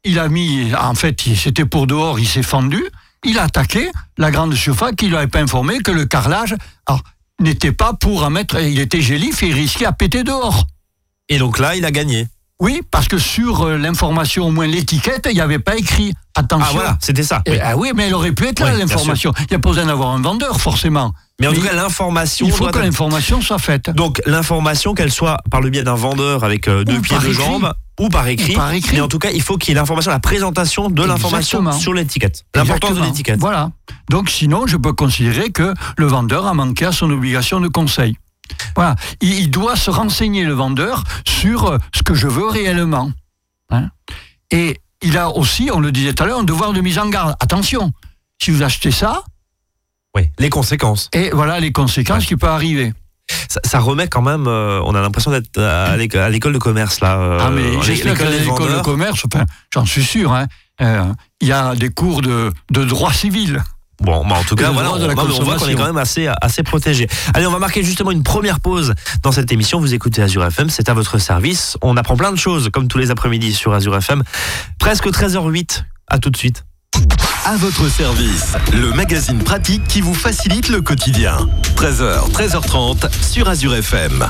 Il 0.03 0.19
a 0.19 0.27
mis, 0.30 0.71
en 0.75 0.94
fait, 0.94 1.19
c'était 1.36 1.65
pour 1.65 1.88
dehors, 1.88 2.19
il 2.19 2.27
s'est 2.27 2.44
fendu. 2.44 2.83
Il 3.25 3.39
a 3.39 3.44
attaqué 3.44 3.89
la 4.19 4.30
grande 4.30 4.53
surface 4.53 4.92
qui 4.95 5.07
ne 5.07 5.13
l'avait 5.13 5.25
pas 5.27 5.39
informé 5.42 5.80
que 5.80 5.89
le 5.89 6.06
carrelage 6.06 6.56
n'était 7.42 7.71
pas 7.71 7.94
pour 7.94 8.24
en 8.24 8.30
mettre. 8.30 8.59
Il 8.62 8.80
était 8.80 9.01
gélif 9.01 9.42
et 9.42 9.47
il 9.47 9.53
risquait 9.53 9.86
à 9.86 9.92
péter 9.94 10.24
dehors. 10.24 10.68
Et 11.27 11.39
donc 11.39 11.57
là, 11.57 11.75
il 11.75 11.83
a 11.86 11.92
gagné. 11.92 12.27
Oui, 12.59 12.81
parce 12.92 13.07
que 13.07 13.18
sur 13.18 13.63
euh, 13.63 13.77
l'information, 13.80 14.45
au 14.45 14.51
moins 14.51 14.68
l'étiquette, 14.68 15.27
il 15.30 15.33
n'y 15.33 15.42
avait 15.42 15.59
pas 15.59 15.75
écrit 15.75 16.13
attention. 16.36 16.68
Ah 16.70 16.74
voilà, 16.74 16.98
c'était 17.00 17.24
ça. 17.24 17.42
Oui. 17.48 17.58
ah 17.64 17.76
oui, 17.78 17.92
mais 17.96 18.08
elle 18.08 18.14
aurait 18.14 18.32
pu 18.32 18.46
être 18.46 18.60
là, 18.60 18.72
Oui, 18.74 18.80
l'information. 18.80 19.34
Il 19.40 19.48
n'y 19.52 19.56
a 19.56 19.60
pas 19.60 19.70
besoin 19.70 19.86
d'avoir 19.86 20.10
un 20.10 20.22
vendeur, 20.22 20.60
forcément. 20.60 21.14
Mais 21.40 21.48
en 21.48 21.52
Mais 21.52 21.58
tout 21.58 21.64
cas, 21.64 21.74
l'information 21.74 22.46
Il 22.46 22.52
faut 22.54 22.68
que 22.68 22.80
l'information 22.80 23.42
soit 23.42 23.60
faite. 23.60 23.90
Donc 23.90 24.22
l'information, 24.26 24.94
qu'elle 24.94 25.12
soit 25.12 25.38
par 25.52 25.62
le 25.62 25.70
biais 25.70 25.84
d'un 25.84 25.96
vendeur 25.96 26.44
avec 26.44 26.68
euh, 26.68 26.84
deux 26.84 26.98
Ou 26.98 27.02
pieds, 27.02 27.18
deux 27.20 27.34
jambes, 27.34 27.74
ou 28.00 28.10
par 28.10 28.28
écrit. 28.28 28.54
Ou 28.54 28.58
par 28.58 28.72
écrit. 28.72 28.96
Mais 28.96 29.02
en 29.02 29.08
tout 29.08 29.20
cas, 29.20 29.32
il 29.32 29.42
faut 29.42 29.58
qu'il 29.58 29.74
y 29.74 29.78
ait 29.78 29.80
l'information, 29.80 30.12
la 30.12 30.20
présentation 30.20 30.90
de 30.90 31.04
l'information 31.04 31.72
sur 31.74 31.94
l'étiquette. 31.94 32.46
L'importance 32.56 32.96
de 32.96 33.02
l'étiquette. 33.02 33.40
Voilà. 33.40 33.72
Donc 34.10 34.30
sinon, 34.30 34.68
je 34.68 34.78
peux 34.78 34.94
considérer 34.94 35.52
que 35.52 35.74
le 35.98 36.06
vendeur 36.06 36.48
a 36.48 36.54
manqué 36.54 36.86
à 36.86 36.92
son 36.92 37.10
obligation 37.12 37.60
de 37.60 37.68
conseil. 37.68 38.18
Voilà. 38.76 38.96
Il, 39.22 39.34
il 39.34 39.50
doit 39.50 39.76
se 39.76 39.90
renseigner, 39.90 40.44
le 40.46 40.54
vendeur, 40.54 41.04
sur 41.28 41.66
euh, 41.66 41.78
ce 41.94 42.04
que 42.04 42.14
je 42.14 42.28
veux 42.28 42.48
réellement. 42.48 43.12
Hein. 43.72 43.90
Et 44.52 44.78
il 45.06 45.18
a 45.18 45.30
aussi, 45.30 45.69
on 45.74 45.80
le 45.80 45.92
disait 45.92 46.13
tout 46.13 46.24
à 46.24 46.25
l'heure, 46.25 46.40
un 46.40 46.44
devoir 46.44 46.74
de 46.74 46.81
mise 46.81 47.00
en 47.00 47.07
garde. 47.10 47.36
Attention, 47.40 47.92
si 48.42 48.52
vous 48.52 48.63
achetez 48.63 48.92
ça, 48.92 49.24
Oui, 50.16 50.24
les 50.40 50.50
conséquences. 50.50 51.10
et 51.13 51.30
voilà 51.31 51.60
les 51.60 51.72
conséquences 51.72 52.19
Ouais. 52.24 52.25
qui 52.28 52.36
peuvent 52.36 52.50
arriver. 52.50 52.94
Ça, 53.50 53.60
ça 53.63 53.80
remet 53.80 54.07
quand 54.07 54.22
même. 54.22 54.46
euh, 54.48 54.81
on 54.86 54.94
a 54.96 55.02
l'impression 55.02 55.31
d'être 55.31 55.57
à 55.62 55.98
l'éco- 55.98 56.18
à 56.19 56.30
l'école 56.30 56.54
de 56.54 56.57
commerce 56.60 57.00
là. 57.02 57.18
euh, 57.19 57.40
ah 57.42 57.50
mais 57.50 57.81
j'espère 57.81 58.13
l'école 58.30 58.74
de 58.78 58.81
commerce, 58.81 59.24
j'en 59.74 59.86
suis 59.86 60.04
sûr, 60.04 60.31
hein, 60.34 60.46
euh, 60.81 61.12
il 61.42 61.48
y 61.48 61.52
a 61.52 61.74
des 61.75 61.90
cours 61.90 62.22
de, 62.22 62.52
de 62.72 62.84
droit 62.84 63.12
civil. 63.13 63.63
Bon, 64.01 64.25
bah 64.27 64.36
en 64.39 64.44
tout 64.44 64.56
cas, 64.56 64.71
voilà, 64.71 64.92
on, 64.92 64.95
on 64.95 65.44
voit 65.44 65.56
qu'on 65.57 65.68
est 65.68 65.75
quand 65.75 65.86
même 65.86 65.97
assez, 65.97 66.27
assez 66.42 66.63
protégé. 66.63 67.07
Allez, 67.33 67.47
on 67.47 67.51
va 67.51 67.59
marquer 67.59 67.83
justement 67.83 68.12
une 68.12 68.24
première 68.24 68.59
pause 68.59 68.94
dans 69.24 69.31
cette 69.31 69.51
émission. 69.51 69.80
Vous 69.80 69.94
écoutez 69.94 70.21
Azure 70.21 70.44
FM, 70.45 70.69
c'est 70.69 70.89
à 70.89 70.94
votre 70.94 71.18
service. 71.18 71.77
On 71.81 71.95
apprend 71.97 72.18
plein 72.18 72.31
de 72.31 72.38
choses, 72.38 72.69
comme 72.74 72.88
tous 72.88 72.97
les 72.97 73.12
après-midi 73.12 73.53
sur 73.53 73.74
Azure 73.74 73.95
FM. 73.95 74.24
Presque 74.80 75.07
13h08. 75.07 75.83
À 76.07 76.19
tout 76.19 76.30
de 76.30 76.38
suite. 76.38 76.65
À 77.45 77.57
votre 77.57 77.89
service, 77.89 78.53
le 78.74 78.92
magazine 78.94 79.39
pratique 79.39 79.86
qui 79.88 80.01
vous 80.01 80.13
facilite 80.13 80.69
le 80.69 80.81
quotidien. 80.81 81.38
13h, 81.75 82.31
13h30 82.31 83.09
sur 83.21 83.47
Azure 83.50 83.75
FM. 83.75 84.30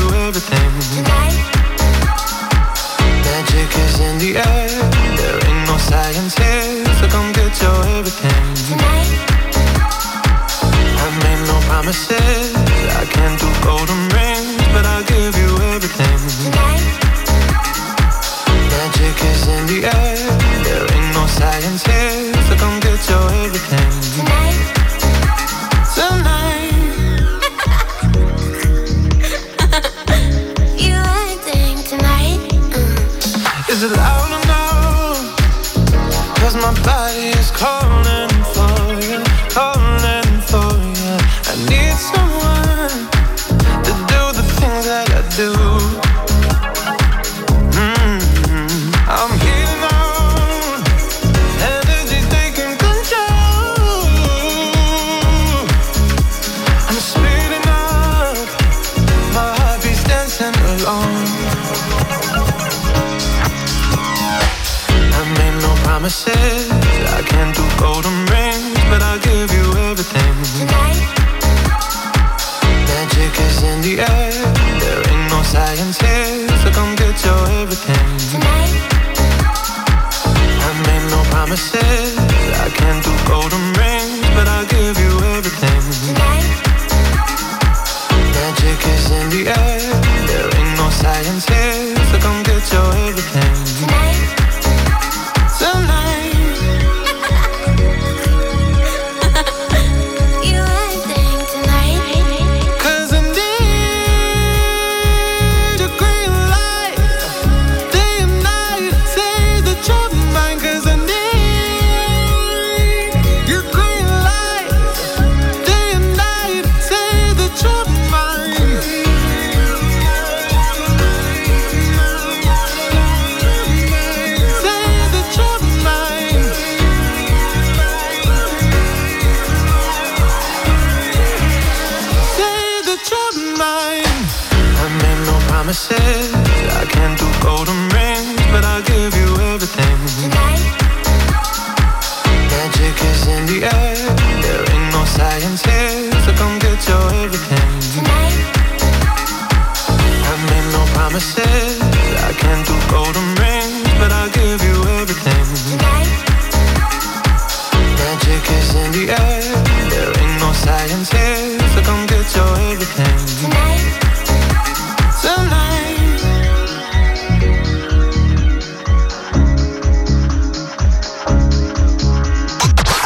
promises. 66.11 66.69
I 67.13 67.21
can't 67.21 67.55
do 67.55 67.63
golden 67.79 68.20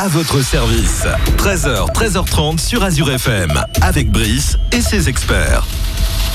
À 0.06 0.08
votre 0.08 0.40
service. 0.42 1.08
13h, 1.36 1.92
13h30 1.92 2.60
sur 2.60 2.84
Azure 2.84 3.10
FM. 3.10 3.60
Avec 3.82 4.12
Brice 4.12 4.56
et 4.72 4.80
ses 4.80 5.10
experts. 5.10 5.66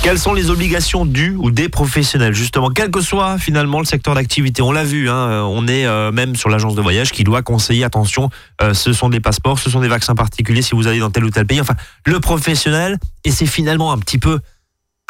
Quelles 0.03 0.19
sont 0.19 0.35
les 0.35 0.51
obligations 0.51 1.07
dues 1.07 1.37
ou 1.39 1.53
des 1.53 1.69
professionnels? 1.69 2.35
Justement, 2.35 2.71
quel 2.71 2.91
que 2.91 3.01
soit 3.01 3.39
finalement 3.39 3.79
le 3.79 3.85
secteur 3.85 4.17
d'activité 4.17 4.61
On 4.61 4.73
l'a 4.73 4.83
vu, 4.83 5.09
hein, 5.09 5.15
euh, 5.15 5.43
on 5.43 5.69
est 5.69 5.87
euh, 5.87 6.11
même 6.11 6.35
sur 6.35 6.49
l'agence 6.49 6.75
de 6.75 6.83
voyage 6.83 7.13
qui 7.13 7.23
doit 7.23 7.43
conseiller 7.43 7.85
attention, 7.85 8.29
euh, 8.61 8.75
ce 8.75 8.93
sont 8.93 9.09
des 9.09 9.21
passeports, 9.21 9.61
ce 9.61 9.71
sont 9.71 9.81
des 9.81 9.87
vaccins 9.87 10.17
particuliers 10.17 10.63
si 10.63 10.75
vous 10.75 10.89
allez 10.89 10.99
dans 10.99 11.11
tel 11.11 11.25
ou 11.25 11.31
tel 11.31 11.47
pays. 11.47 11.61
Enfin, 11.61 11.77
le 12.07 12.19
professionnel 12.19 12.99
et 13.23 13.31
c'est 13.31 13.47
finalement 13.47 13.93
un 13.93 13.99
petit 13.99 14.19
peu 14.19 14.41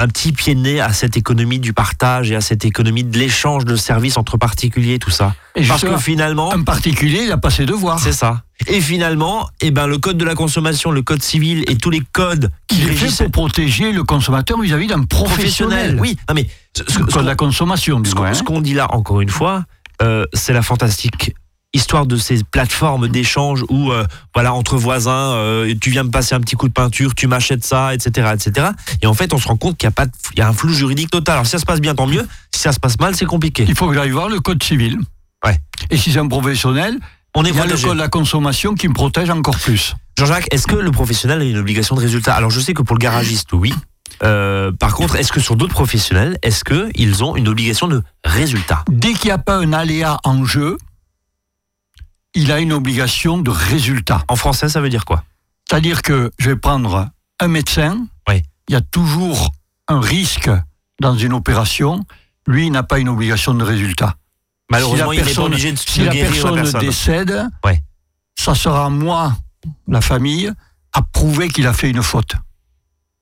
un 0.01 0.09
petit 0.09 0.33
pied 0.33 0.55
de 0.55 0.61
nez 0.61 0.81
à 0.81 0.93
cette 0.93 1.17
économie 1.17 1.59
du 1.59 1.73
partage 1.73 2.31
et 2.33 2.35
à 2.37 2.41
cette 2.41 2.65
économie 2.65 3.05
de 3.05 3.19
l'échange 3.19 3.65
de 3.67 3.77
services 3.77 4.17
entre 4.17 4.37
particuliers, 4.39 4.99
tout 4.99 5.11
ça. 5.11 5.35
Et 5.55 5.65
Parce 5.67 5.83
que 5.83 5.97
finalement, 5.99 6.53
Un 6.53 6.63
particulier, 6.63 7.21
il 7.25 7.33
a 7.33 7.37
pas 7.37 7.51
ses 7.51 7.67
devoirs. 7.67 7.99
c'est 8.01 8.13
ça. 8.13 8.43
Et 8.67 8.81
finalement, 8.81 9.49
eh 9.61 9.71
ben, 9.71 9.87
le 9.87 9.99
code 9.99 10.17
de 10.19 10.25
la 10.25 10.35
consommation, 10.35 10.91
le 10.91 11.03
code 11.03 11.23
civil 11.23 11.65
et 11.69 11.77
tous 11.77 11.91
les 11.91 12.01
codes 12.13 12.51
qui 12.67 12.79
Il 12.79 12.83
est 12.85 12.93
fait 12.93 13.05
régissent 13.05 13.19
pour 13.19 13.31
protéger 13.45 13.93
le 13.93 14.03
consommateur 14.03 14.59
vis-à-vis 14.61 14.87
d'un 14.87 15.03
professionnel. 15.03 15.99
Oui, 16.01 16.17
non 16.29 16.35
mais 16.35 16.49
ce- 16.77 16.83
ce- 16.89 16.99
Le 17.01 17.07
ce 17.07 17.13
code 17.13 17.23
de 17.23 17.29
la 17.29 17.35
consommation, 17.37 18.01
du 18.01 18.09
ce 18.11 18.15
qu'on 18.15 18.25
hein. 18.25 18.35
ce 18.35 18.43
qu'on 18.43 18.61
dit 18.61 18.75
là, 18.75 18.87
encore 18.95 19.21
une 19.21 19.29
fois, 19.29 19.65
euh, 20.03 20.25
c'est 20.33 20.53
la 20.55 20.63
fantastique 20.63 21.35
histoire 21.73 22.07
de 22.07 22.17
ces 22.17 22.43
plateformes 22.43 23.09
d'échange 23.09 23.65
où, 23.69 23.93
euh, 23.93 24.05
voilà, 24.35 24.53
entre 24.55 24.77
voisins, 24.77 25.33
euh, 25.35 25.73
tu 25.81 25.91
viens 25.91 26.03
me 26.03 26.11
passer 26.11 26.35
un 26.35 26.41
petit 26.41 26.57
coup 26.57 26.69
de 26.69 26.73
peinture, 26.73 27.15
tu 27.15 27.27
m'achètes 27.29 27.65
ça, 27.65 27.95
etc., 27.95 28.29
etc. 28.35 28.69
Et 29.03 29.07
en 29.07 29.15
fait, 29.15 29.33
on 29.33 29.39
se 29.39 29.47
rend 29.47 29.57
compte 29.57 29.77
qu'il 29.77 29.87
y 29.87 29.89
a 29.89 29.93
pas, 29.93 30.07
de- 30.07 30.13
il 30.33 30.39
y 30.41 30.43
a 30.43 30.49
un 30.49 30.53
flou 30.53 30.73
juridique 30.73 31.11
total. 31.11 31.35
Alors, 31.35 31.47
si 31.47 31.53
ça 31.53 31.59
se 31.59 31.65
passe 31.67 31.81
bien, 31.81 31.95
tant 31.95 32.07
mieux. 32.07 32.27
Si 32.55 32.61
ça 32.61 32.73
se 32.73 32.81
passe 32.81 32.99
mal, 32.99 33.15
c'est 33.15 33.25
compliqué. 33.27 33.65
Il 33.69 33.77
faut 33.77 33.87
que 33.89 33.95
j'aille 33.95 34.11
voir 34.11 34.29
le 34.29 34.41
code 34.41 34.63
civil. 34.63 34.99
Ouais. 35.47 35.59
Et 35.91 35.97
si 35.97 36.13
c'est 36.13 36.19
un 36.19 36.29
professionnel, 36.29 36.99
On 37.35 37.45
est 37.45 37.51
il 37.51 37.57
y 37.57 37.61
a 37.61 37.65
le 37.67 37.77
code 37.77 37.95
de 37.95 37.99
la 37.99 38.09
consommation 38.09 38.75
qui 38.75 38.89
me 38.89 38.93
protège 38.95 39.31
encore 39.31 39.57
plus. 39.57 39.95
Jean-Jacques, 40.19 40.49
est-ce 40.51 40.67
que 40.67 40.75
le 40.75 40.91
professionnel 40.91 41.41
a 41.41 41.45
une 41.45 41.57
obligation 41.59 41.95
de 41.95 42.01
résultat? 42.01 42.35
Alors, 42.35 42.51
je 42.51 42.59
sais 42.61 42.75
que 42.75 42.83
pour 42.83 42.97
le 42.97 43.01
garagiste, 43.01 43.53
oui. 43.53 43.73
Euh, 44.23 44.71
par 44.73 44.95
contre, 44.95 45.17
est-ce 45.17 45.33
que 45.33 45.41
sur 45.41 45.57
d'autres 45.57 45.73
professionnels, 45.73 46.37
est-ce 46.43 46.65
que 46.65 46.91
ils 46.95 47.23
ont 47.25 47.37
une 47.37 47.49
obligation 47.49 47.87
de 47.89 48.03
résultat? 48.25 48.85
Dès 48.91 49.13
qu'il 49.15 49.27
n'y 49.29 49.33
a 49.33 49.39
pas 49.39 49.57
un 49.57 49.73
aléa 49.73 50.19
en 50.25 50.45
jeu, 50.45 50.77
il 52.35 52.53
a 52.53 52.61
une 52.61 52.73
obligation 52.73 53.39
de 53.39 53.51
résultat. 53.51 54.25
En 54.29 54.37
français, 54.37 54.69
ça 54.69 54.81
veut 54.81 54.89
dire 54.91 55.05
quoi? 55.05 55.25
C'est-à-dire 55.69 56.03
que 56.03 56.31
je 56.39 56.51
vais 56.51 56.57
prendre 56.57 57.09
un 57.41 57.49
médecin, 57.49 58.07
Oui. 58.29 58.43
il 58.69 58.73
y 58.73 58.77
a 58.77 58.81
toujours 58.81 59.53
un 59.89 60.01
risque 60.01 60.51
dans 61.01 61.17
une 61.17 61.33
opération, 61.33 62.05
lui 62.47 62.67
il 62.67 62.73
n'a 62.73 62.83
pas 62.83 62.99
une 62.99 63.09
obligation 63.09 63.55
de 63.55 63.65
résultat. 63.65 64.17
Malheureusement, 64.71 65.11
si 65.13 65.17
il 65.17 65.21
la 65.21 65.23
n'est 65.23 65.23
pas 65.23 65.25
personne, 65.27 65.45
obligé 65.53 65.73
de, 65.73 65.79
si 65.79 66.01
la 66.05 66.11
personne, 66.13 66.55
la 66.57 66.63
personne. 66.63 66.81
décède, 66.81 67.47
Ouais. 67.65 67.83
ça 68.39 68.55
sera 68.55 68.89
moi, 68.91 69.37
la 69.89 70.01
famille, 70.01 70.53
à 70.93 71.03
prouver 71.03 71.49
qu'il 71.49 71.67
a 71.67 71.73
fait 71.73 71.91
une 71.91 72.03
faute. 72.03 72.35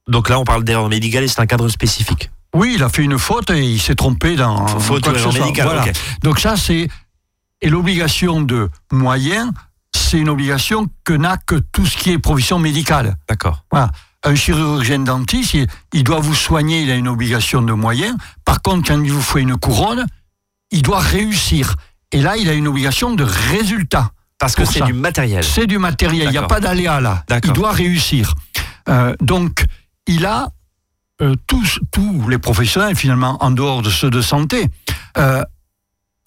Donc 0.08 0.28
là, 0.28 0.38
on 0.38 0.44
parle 0.44 0.64
d'erreur 0.64 0.88
médicale 0.88 1.24
et 1.24 1.28
c'est 1.28 1.40
un 1.40 1.46
cadre 1.46 1.68
spécifique. 1.68 2.30
Oui, 2.54 2.72
il 2.76 2.82
a 2.82 2.88
fait 2.88 3.02
une 3.02 3.18
faute 3.18 3.50
et 3.50 3.62
il 3.62 3.80
s'est 3.80 3.94
trompé 3.94 4.34
dans 4.36 4.66
Faute 4.78 5.06
ou 5.06 5.10
erreur 5.14 5.32
médicale. 5.34 5.66
Voilà. 5.66 5.84
Donc 6.22 6.40
ça, 6.40 6.56
c'est 6.56 6.88
et 7.60 7.68
l'obligation 7.68 8.40
de 8.40 8.68
moyens, 8.92 9.52
c'est 9.94 10.18
une 10.18 10.28
obligation 10.28 10.88
que 11.04 11.12
n'a 11.12 11.36
que 11.36 11.56
tout 11.56 11.86
ce 11.86 11.96
qui 11.96 12.10
est 12.10 12.18
profession 12.18 12.58
médicale. 12.58 13.16
D'accord. 13.28 13.64
Un 14.24 14.34
chirurgien 14.34 15.00
dentiste, 15.00 15.54
il, 15.54 15.66
il 15.92 16.04
doit 16.04 16.20
vous 16.20 16.34
soigner, 16.34 16.82
il 16.82 16.90
a 16.90 16.96
une 16.96 17.08
obligation 17.08 17.62
de 17.62 17.72
moyens. 17.72 18.16
Par 18.44 18.62
contre, 18.62 18.88
quand 18.88 19.02
il 19.02 19.12
vous 19.12 19.22
fait 19.22 19.42
une 19.42 19.56
couronne, 19.56 20.06
il 20.70 20.82
doit 20.82 21.00
réussir. 21.00 21.74
Et 22.12 22.20
là, 22.20 22.36
il 22.36 22.48
a 22.48 22.54
une 22.54 22.68
obligation 22.68 23.14
de 23.14 23.24
résultat. 23.24 24.10
Parce 24.38 24.54
que 24.54 24.64
c'est 24.64 24.84
du 24.84 24.92
matériel. 24.92 25.42
C'est 25.42 25.66
du 25.66 25.78
matériel, 25.78 26.28
il 26.28 26.30
n'y 26.30 26.38
a 26.38 26.44
pas 26.44 26.60
d'aléa 26.60 27.00
là. 27.00 27.24
Il 27.44 27.52
doit 27.52 27.72
réussir. 27.72 28.34
Euh, 28.88 29.14
donc, 29.20 29.64
il 30.06 30.24
a 30.24 30.48
euh, 31.20 31.34
tous, 31.46 31.80
tous 31.90 32.28
les 32.28 32.38
professionnels, 32.38 32.94
finalement, 32.94 33.42
en 33.42 33.50
dehors 33.50 33.82
de 33.82 33.90
ceux 33.90 34.10
de 34.10 34.22
santé, 34.22 34.68
euh, 35.18 35.42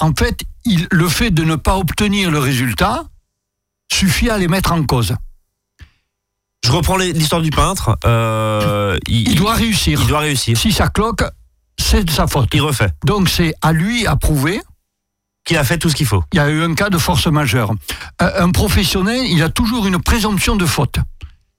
en 0.02 0.14
fait, 0.14 0.42
il, 0.66 0.88
le 0.92 1.08
fait 1.08 1.32
de 1.32 1.44
ne 1.44 1.56
pas 1.56 1.78
obtenir 1.78 2.30
le 2.32 2.40
résultat 2.40 3.04
suffit 3.92 4.30
à 4.30 4.38
les 4.38 4.48
mettre 4.48 4.72
en 4.74 4.84
cause. 4.84 5.16
Je 6.66 6.72
reprends 6.72 6.98
l'histoire 6.98 7.42
du 7.42 7.50
peintre. 7.50 7.98
Euh, 8.06 8.98
il, 9.08 9.30
Il 9.30 9.36
doit 9.36 9.54
réussir. 9.54 10.00
il 10.02 10.08
doit 10.08 10.20
réussir. 10.20 10.58
Si 10.58 10.72
ça 10.72 10.90
cloque, 10.90 11.24
c'est 11.80 12.04
de 12.04 12.12
sa 12.12 12.28
faute. 12.28 12.50
Il 12.54 12.62
refait. 12.62 12.92
Donc, 13.06 13.30
c'est 13.30 13.54
à 13.62 13.72
lui 13.74 14.06
à 14.06 14.16
prouver. 14.16 14.62
Qu'il 15.44 15.58
a 15.58 15.64
fait 15.64 15.80
tout 15.80 15.90
ce 15.90 15.96
qu'il 15.96 16.06
faut. 16.06 16.24
Il 16.34 16.38
y 16.38 16.40
a 16.40 16.48
eu 16.52 16.62
un 16.62 16.76
cas 16.76 16.92
de 16.92 17.00
force 17.00 17.26
majeure. 17.26 17.74
Euh, 18.22 18.44
un 18.44 18.52
professionnel, 18.52 19.26
il 19.26 19.42
a 19.42 19.50
toujours 19.50 19.88
une 19.88 20.00
présomption 20.00 20.56
de 20.56 20.68
faute 20.68 20.98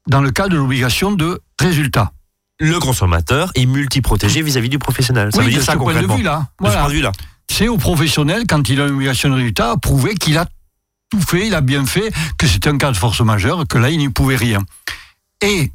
dans 0.08 0.20
le 0.20 0.30
cas 0.30 0.46
de 0.46 0.56
l'obligation 0.56 1.10
de 1.10 1.40
résultat. 1.58 2.12
Le 2.60 2.78
consommateur 2.78 3.50
est 3.56 3.66
multiprotégé 3.66 4.40
vis-à-vis 4.40 4.68
du 4.68 4.78
professionnel. 4.78 5.30
Ça 5.32 5.38
oui, 5.40 5.46
veut 5.46 5.50
dire 5.50 5.62
ça 5.64 5.72
point 5.74 5.94
de 5.94 5.98
concrètement. 6.06 6.16
vue-là. 6.16 6.46
De 6.60 6.68
ce 6.68 6.72
point 6.76 6.88
de 6.88 6.92
vue-là. 6.92 7.12
C'est 7.52 7.68
au 7.68 7.76
professionnel, 7.76 8.44
quand 8.48 8.68
il 8.68 8.80
a 8.80 8.86
une 8.86 8.94
obligation 8.94 9.28
de 9.28 9.34
résultat, 9.34 9.72
à 9.72 9.76
prouver 9.76 10.14
qu'il 10.14 10.38
a 10.38 10.46
tout 11.10 11.20
fait, 11.20 11.46
il 11.46 11.54
a 11.54 11.60
bien 11.60 11.84
fait, 11.84 12.10
que 12.38 12.46
c'est 12.46 12.66
un 12.66 12.78
cas 12.78 12.90
de 12.90 12.96
force 12.96 13.20
majeure, 13.20 13.66
que 13.68 13.76
là, 13.76 13.90
il 13.90 13.98
n'y 13.98 14.08
pouvait 14.08 14.36
rien. 14.36 14.60
Et, 15.42 15.70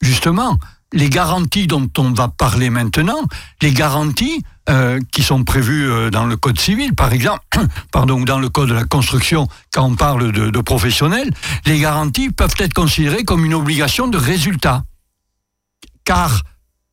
justement, 0.00 0.58
les 0.92 1.08
garanties 1.08 1.68
dont 1.68 1.88
on 1.98 2.10
va 2.10 2.26
parler 2.26 2.68
maintenant, 2.68 3.22
les 3.62 3.72
garanties 3.72 4.42
euh, 4.68 4.98
qui 5.12 5.22
sont 5.22 5.44
prévues 5.44 5.88
euh, 5.88 6.10
dans 6.10 6.26
le 6.26 6.36
Code 6.36 6.58
civil, 6.58 6.96
par 6.96 7.12
exemple, 7.12 7.44
pardon, 7.92 8.20
dans 8.22 8.40
le 8.40 8.48
Code 8.48 8.70
de 8.70 8.74
la 8.74 8.84
construction, 8.84 9.46
quand 9.72 9.84
on 9.84 9.94
parle 9.94 10.32
de, 10.32 10.50
de 10.50 10.60
professionnels, 10.60 11.30
les 11.64 11.78
garanties 11.78 12.30
peuvent 12.30 12.56
être 12.58 12.74
considérées 12.74 13.22
comme 13.22 13.44
une 13.44 13.54
obligation 13.54 14.08
de 14.08 14.18
résultat. 14.18 14.82
Car 16.04 16.42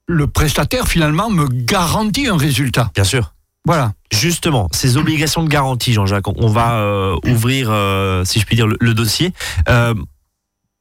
le 0.07 0.27
prestataire, 0.27 0.87
finalement, 0.87 1.31
me 1.31 1.47
garantit 1.47 2.27
un 2.27 2.37
résultat. 2.37 2.91
Bien 2.93 3.03
sûr. 3.03 3.33
Voilà. 3.67 3.91
Justement, 4.11 4.69
ces 4.71 4.97
obligations 4.97 5.43
de 5.43 5.49
garantie, 5.49 5.93
Jean-Jacques, 5.93 6.27
on 6.27 6.47
va 6.47 6.75
euh, 6.79 7.15
ouvrir, 7.27 7.67
euh, 7.69 8.23
si 8.25 8.39
je 8.39 8.45
puis 8.45 8.55
dire, 8.55 8.65
le, 8.65 8.77
le 8.79 8.93
dossier. 8.93 9.33
Euh, 9.69 9.93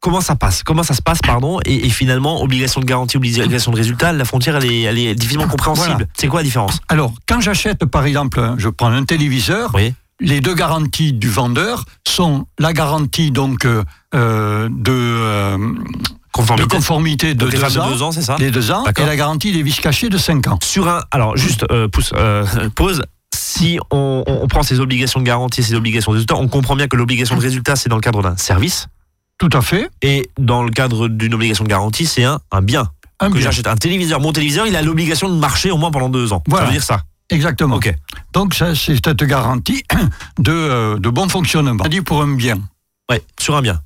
comment 0.01 0.21
ça 0.21 0.37
passe? 0.37 0.63
Comment 0.63 0.85
ça 0.85 0.95
se 0.95 1.03
passe, 1.03 1.21
pardon? 1.21 1.59
Et, 1.67 1.87
et 1.87 1.91
finalement, 1.91 2.41
obligation 2.43 2.81
de 2.81 2.87
garantie, 2.87 3.17
obligation 3.17 3.73
de 3.73 3.77
résultat, 3.77 4.13
la 4.13 4.25
frontière, 4.25 4.57
elle 4.57 4.71
est, 4.71 4.83
elle 4.83 4.99
est 4.99 5.15
difficilement 5.17 5.49
compréhensible. 5.49 5.93
Voilà. 5.95 6.07
C'est 6.17 6.29
quoi 6.29 6.41
la 6.41 6.45
différence? 6.45 6.79
Alors, 6.89 7.13
quand 7.27 7.41
j'achète, 7.41 7.85
par 7.87 8.07
exemple, 8.07 8.55
je 8.57 8.69
prends 8.69 8.93
un 8.93 9.05
téléviseur, 9.05 9.73
Oui. 9.75 9.93
les 10.21 10.41
deux 10.41 10.55
garanties 10.55 11.13
du 11.13 11.29
vendeur 11.29 11.85
sont 12.07 12.47
la 12.61 12.73
garantie 12.73 13.33
donc 13.33 13.67
de, 13.67 15.57
de 16.37 16.65
Conformité. 16.65 17.35
de 17.35 17.47
deux 17.47 17.79
ans, 17.79 17.91
deux 17.91 18.03
ans, 18.03 18.13
c'est 18.13 18.23
ça 18.23 18.37
les 18.39 18.51
deux 18.51 18.71
ans, 18.71 18.85
et 18.87 19.05
la 19.05 19.17
garantie 19.17 19.53
des 19.53 19.63
vis 19.63 19.81
cachés 19.81 20.09
de 20.09 20.19
5 20.19 20.47
ans. 20.49 20.59
Sur 20.63 20.89
un, 20.89 21.03
alors 21.11 21.37
juste 21.37 21.65
euh, 21.71 21.89
euh, 22.15 22.71
pause. 22.75 23.03
Si 23.35 23.79
on, 23.91 24.25
prend 24.49 24.63
ces 24.63 24.81
obligations 24.81 25.21
de 25.21 25.25
garantie, 25.25 25.63
ces 25.63 25.75
obligations 25.75 26.13
de 26.13 26.17
résultat, 26.17 26.37
on 26.37 26.49
comprend 26.49 26.77
bien 26.77 26.89
que 26.89 26.97
l'obligation 26.97 27.37
de 27.37 27.41
résultat, 27.41 27.77
c'est 27.77 27.89
dans 27.89 27.97
le 27.97 28.03
cadre 28.03 28.23
d'un 28.23 28.37
service, 28.37 28.89
Tout 29.39 29.51
à 29.53 29.61
fait. 29.61 29.89
et 30.03 30.31
dans 30.39 30.63
le 30.63 30.71
cadre 30.71 31.09
d'une 31.09 31.35
obligation 31.35 31.65
de 31.65 31.69
garantie, 31.69 32.07
c'est 32.07 32.25
un, 32.25 32.41
un 32.51 32.63
bien. 32.63 32.89
Un 33.21 33.31
Que 33.31 33.41
j'achète 33.41 33.67
un 33.67 33.77
téléviseur, 33.77 34.21
mon 34.21 34.33
téléviseur, 34.33 34.67
il 34.67 34.77
a 34.77 34.83
l'obligation 34.83 35.29
de 35.29 35.35
marcher 35.35 35.71
au 35.71 35.79
moins 35.79 35.91
pendant 35.91 36.09
deux 36.09 36.33
ans. 36.33 36.43
Voilà. 36.47 36.67
Ça 36.67 36.71
veut 36.71 36.79
dire 36.79 36.85
ça. 36.85 37.03
Exactement. 37.31 37.77
Ok. 37.77 37.93
Donc, 38.33 38.55
ça, 38.55 38.75
c'est 38.75 38.95
cette 38.95 39.25
garantie 39.25 39.83
de, 40.39 40.53
euh, 40.53 40.99
de 40.99 41.09
bon 41.09 41.29
fonctionnement. 41.29 41.83
On 41.85 41.89
dit 41.89 42.03
pour 42.03 42.23
un 42.23 42.35
bien. 42.35 42.59
Ouais, 43.11 43.23
sur 43.41 43.57
un 43.57 43.63
bien. 43.63 43.81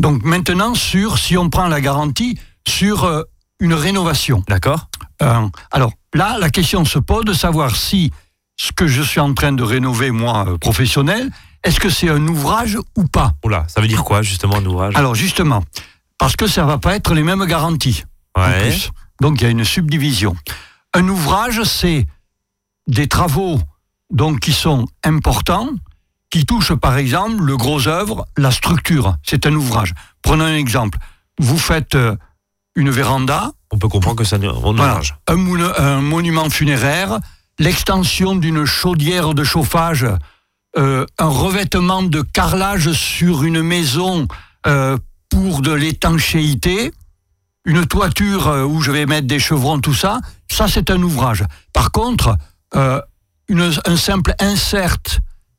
Donc, 0.00 0.22
maintenant, 0.24 0.74
sur 0.74 1.18
si 1.18 1.36
on 1.36 1.50
prend 1.50 1.66
la 1.68 1.80
garantie 1.80 2.38
sur 2.66 3.04
euh, 3.04 3.22
une 3.60 3.74
rénovation. 3.74 4.42
D'accord 4.48 4.88
Euh, 5.22 5.48
alors 5.72 5.92
là, 6.14 6.36
la 6.38 6.50
question 6.50 6.84
se 6.84 6.98
pose 7.00 7.24
de 7.24 7.32
savoir 7.32 7.74
si 7.74 8.12
ce 8.56 8.70
que 8.72 8.86
je 8.86 9.02
suis 9.02 9.20
en 9.20 9.34
train 9.34 9.52
de 9.52 9.62
rénover, 9.62 10.10
moi, 10.12 10.44
euh, 10.48 10.58
professionnel, 10.58 11.30
est-ce 11.64 11.80
que 11.80 11.90
c'est 11.90 12.08
un 12.08 12.24
ouvrage 12.28 12.78
ou 12.96 13.04
pas? 13.04 13.32
Oula, 13.44 13.64
ça 13.68 13.80
veut 13.80 13.88
dire 13.88 14.04
quoi 14.04 14.22
justement 14.22 14.56
un 14.56 14.64
ouvrage? 14.66 14.94
Alors 14.96 15.14
justement, 15.16 15.64
parce 16.18 16.36
que 16.36 16.46
ça 16.46 16.64
va 16.64 16.78
pas 16.78 16.94
être 16.94 17.14
les 17.14 17.22
mêmes 17.24 17.44
garanties. 17.46 18.04
en 18.36 18.42
Ouais. 18.42 18.68
plus. 18.70 18.90
Donc 19.20 19.40
il 19.40 19.44
y 19.44 19.46
a 19.48 19.50
une 19.50 19.64
subdivision. 19.64 20.36
Un 20.94 21.08
ouvrage, 21.08 21.62
c'est 21.64 22.06
des 22.86 23.08
travaux 23.08 23.60
donc 24.10 24.38
qui 24.40 24.52
sont 24.52 24.86
importants, 25.04 25.70
qui 26.30 26.44
touchent 26.46 26.74
par 26.74 26.96
exemple 26.98 27.42
le 27.42 27.56
gros 27.56 27.88
œuvre, 27.88 28.26
la 28.36 28.50
structure. 28.50 29.16
C'est 29.22 29.46
un 29.46 29.54
ouvrage. 29.54 29.94
Prenons 30.22 30.44
un 30.44 30.54
exemple. 30.56 30.98
Vous 31.38 31.58
faites 31.58 31.94
euh, 31.94 32.16
une 32.76 32.90
véranda, 32.90 33.52
On 33.72 33.78
peut 33.78 33.88
comprendre 33.88 34.16
que 34.16 34.24
ça 34.24 34.38
voilà, 34.38 34.58
ouvrage. 34.58 35.16
un, 35.26 35.36
mounu- 35.36 35.72
un 35.78 36.00
monument 36.00 36.50
funéraire, 36.50 37.18
l'extension 37.58 38.36
d'une 38.36 38.64
chaudière 38.64 39.34
de 39.34 39.42
chauffage, 39.44 40.06
euh, 40.76 41.06
un 41.18 41.28
revêtement 41.28 42.02
de 42.02 42.20
carrelage 42.22 42.92
sur 42.92 43.42
une 43.44 43.62
maison 43.62 44.28
euh, 44.66 44.96
pour 45.30 45.60
de 45.62 45.72
l'étanchéité, 45.72 46.92
une 47.64 47.86
toiture 47.86 48.48
euh, 48.48 48.64
où 48.64 48.80
je 48.80 48.90
vais 48.90 49.06
mettre 49.06 49.26
des 49.26 49.38
chevrons, 49.38 49.80
tout 49.80 49.94
ça, 49.94 50.20
ça 50.50 50.68
c'est 50.68 50.90
un 50.90 51.02
ouvrage. 51.02 51.44
Par 51.72 51.90
contre, 51.90 52.36
une- 53.48 53.72
un 53.86 53.96
simple 53.96 54.34
insert 54.40 54.98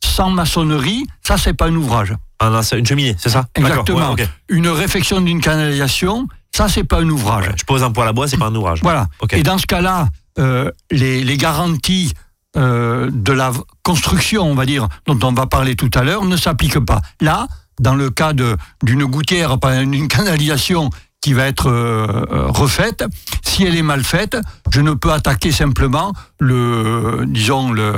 sans 0.04 0.30
maçonnerie, 0.30 1.06
ça 1.26 1.38
c'est 1.38 1.54
pas 1.54 1.68
un 1.68 1.76
ouvrage. 1.76 2.14
Un 2.40 2.54
insert- 2.54 2.78
une 2.80 2.86
cheminée, 2.86 3.16
c'est 3.18 3.30
ça? 3.30 3.46
Exactement. 3.56 4.14
ouais. 4.14 4.28
Une 4.50 4.68
réfection 4.70 5.22
d'une 5.22 5.42
canalisation, 5.42 6.28
ça 6.56 6.68
c'est 6.70 6.84
pas 6.84 7.00
un 7.02 7.10
ouvrage. 7.10 7.48
Ouais, 7.48 7.54
Je 7.58 7.66
pose 7.66 7.84
un 7.84 7.92
poêle 7.92 8.08
à 8.08 8.14
bois, 8.14 8.28
c'est 8.28 8.38
pas 8.38 8.48
un 8.48 8.56
ouvrage. 8.56 8.80
Voilà. 8.82 9.08
Et 9.32 9.44
dans 9.44 9.58
ce 9.58 9.66
cas-là, 9.66 10.08
euh, 10.40 10.72
les, 10.92 11.24
les 11.24 11.38
garanties 11.38 12.14
euh, 12.58 13.10
de 13.12 13.34
la 13.34 13.52
construction, 13.84 14.44
on 14.44 14.56
va 14.56 14.66
dire, 14.66 14.88
dont 15.06 15.20
on 15.28 15.34
va 15.34 15.46
parler 15.48 15.76
tout 15.76 15.92
à 15.94 16.04
l'heure, 16.04 16.24
ne 16.26 16.38
s'appliquent 16.38 16.80
pas. 16.80 17.02
Là, 17.22 17.48
dans 17.80 17.96
le 17.96 18.10
cas 18.10 18.34
d'une 18.34 19.06
gouttière, 19.06 19.58
d'une 19.58 20.08
canalisation 20.08 20.90
qui 21.22 21.34
va 21.34 21.46
être 21.48 21.70
euh, 21.70 22.26
refaite, 22.48 23.04
si 23.44 23.66
elle 23.66 23.76
est 23.76 23.82
mal 23.84 24.04
faite, 24.04 24.38
je 24.72 24.80
ne 24.80 24.94
peux 24.94 25.12
attaquer 25.12 25.52
simplement 25.52 26.14
le, 26.40 27.26
disons, 27.28 27.72
le, 27.74 27.94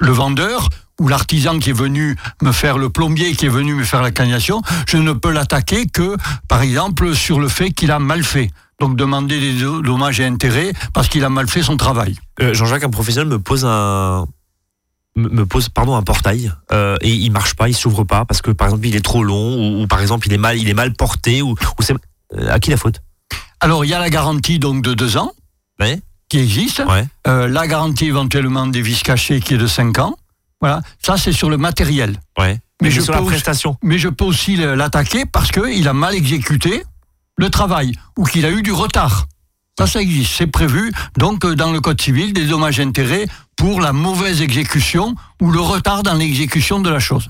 le 0.00 0.12
vendeur 0.12 0.68
ou 1.00 1.08
l'artisan 1.08 1.58
qui 1.58 1.70
est 1.70 1.74
venu 1.74 2.16
me 2.42 2.52
faire 2.52 2.78
le 2.78 2.88
plombier 2.88 3.32
qui 3.34 3.46
est 3.46 3.50
venu 3.50 3.74
me 3.74 3.84
faire 3.84 4.00
la 4.02 4.10
canalisation, 4.12 4.62
je 4.88 4.96
ne 4.96 5.12
peux 5.12 5.30
l'attaquer 5.30 5.86
que, 5.86 6.16
par 6.48 6.62
exemple, 6.62 7.14
sur 7.16 7.40
le 7.40 7.48
fait 7.48 7.70
qu'il 7.70 7.90
a 7.90 7.98
mal 7.98 8.22
fait. 8.22 8.50
Donc 8.80 8.96
demander 8.96 9.38
des 9.40 9.52
do- 9.54 9.82
dommages 9.82 10.20
et 10.20 10.24
intérêts 10.26 10.72
parce 10.92 11.08
qu'il 11.08 11.24
a 11.24 11.28
mal 11.30 11.48
fait 11.48 11.62
son 11.62 11.76
travail. 11.76 12.16
Euh, 12.40 12.54
Jean-Jacques, 12.54 12.84
un 12.84 12.90
professionnel 12.90 13.28
me 13.28 13.38
pose 13.38 13.64
un 13.64 14.26
me 15.16 15.46
pose 15.46 15.68
pardon 15.68 15.94
un 15.94 16.02
portail 16.02 16.52
euh, 16.72 16.96
et 17.00 17.10
il 17.12 17.30
marche 17.30 17.54
pas, 17.54 17.68
il 17.68 17.74
s'ouvre 17.74 18.02
pas 18.02 18.24
parce 18.24 18.42
que 18.42 18.50
par 18.50 18.66
exemple 18.66 18.84
il 18.88 18.96
est 18.96 19.04
trop 19.04 19.22
long 19.22 19.54
ou, 19.54 19.82
ou 19.82 19.86
par 19.86 20.00
exemple 20.00 20.26
il 20.26 20.32
est 20.32 20.38
mal 20.38 20.58
il 20.58 20.68
est 20.68 20.74
mal 20.74 20.92
porté 20.92 21.40
ou, 21.40 21.50
ou 21.50 21.82
c'est 21.82 21.94
euh, 22.36 22.50
à 22.52 22.58
qui 22.58 22.70
la 22.70 22.76
faute? 22.76 23.00
Alors 23.60 23.84
il 23.84 23.88
y 23.92 23.94
a 23.94 24.00
la 24.00 24.10
garantie 24.10 24.58
donc 24.58 24.82
de 24.82 24.92
deux 24.92 25.16
ans 25.16 25.30
Ouais. 25.78 26.00
Qui 26.34 26.40
existe, 26.40 26.82
Ouais. 26.88 27.06
Euh, 27.28 27.46
la 27.48 27.66
garantie 27.68 28.06
éventuellement 28.06 28.66
des 28.66 28.82
vis 28.82 29.02
cachées 29.02 29.40
qui 29.40 29.54
est 29.54 29.58
de 29.58 29.66
5 29.68 29.98
ans. 30.00 30.16
Voilà, 30.60 30.80
ça 31.00 31.16
c'est 31.16 31.32
sur 31.32 31.48
le 31.50 31.56
matériel. 31.56 32.16
Ouais. 32.38 32.58
Mais, 32.82 32.88
Mais 32.88 32.90
je 32.90 33.00
sur 33.00 33.12
la 33.12 33.18
peux 33.18 33.24
aussi- 33.24 33.34
prestation. 33.34 33.76
Mais 33.82 33.98
je 33.98 34.08
peux 34.08 34.24
aussi 34.24 34.56
l'attaquer 34.56 35.26
parce 35.26 35.52
qu'il 35.52 35.86
a 35.86 35.92
mal 35.92 36.14
exécuté 36.14 36.82
le 37.36 37.50
travail 37.50 37.92
ou 38.18 38.24
qu'il 38.24 38.44
a 38.46 38.50
eu 38.50 38.62
du 38.62 38.72
retard. 38.72 39.26
Ça, 39.78 39.86
ça 39.86 40.00
existe, 40.00 40.32
c'est 40.36 40.46
prévu. 40.46 40.92
Donc, 41.18 41.44
euh, 41.44 41.54
dans 41.54 41.72
le 41.72 41.80
Code 41.80 42.00
civil, 42.00 42.32
des 42.32 42.46
dommages 42.46 42.80
intérêts 42.80 43.26
pour 43.56 43.80
la 43.80 43.92
mauvaise 43.92 44.40
exécution 44.42 45.14
ou 45.40 45.50
le 45.52 45.60
retard 45.60 46.02
dans 46.02 46.14
l'exécution 46.14 46.80
de 46.80 46.90
la 46.90 46.98
chose. 47.00 47.26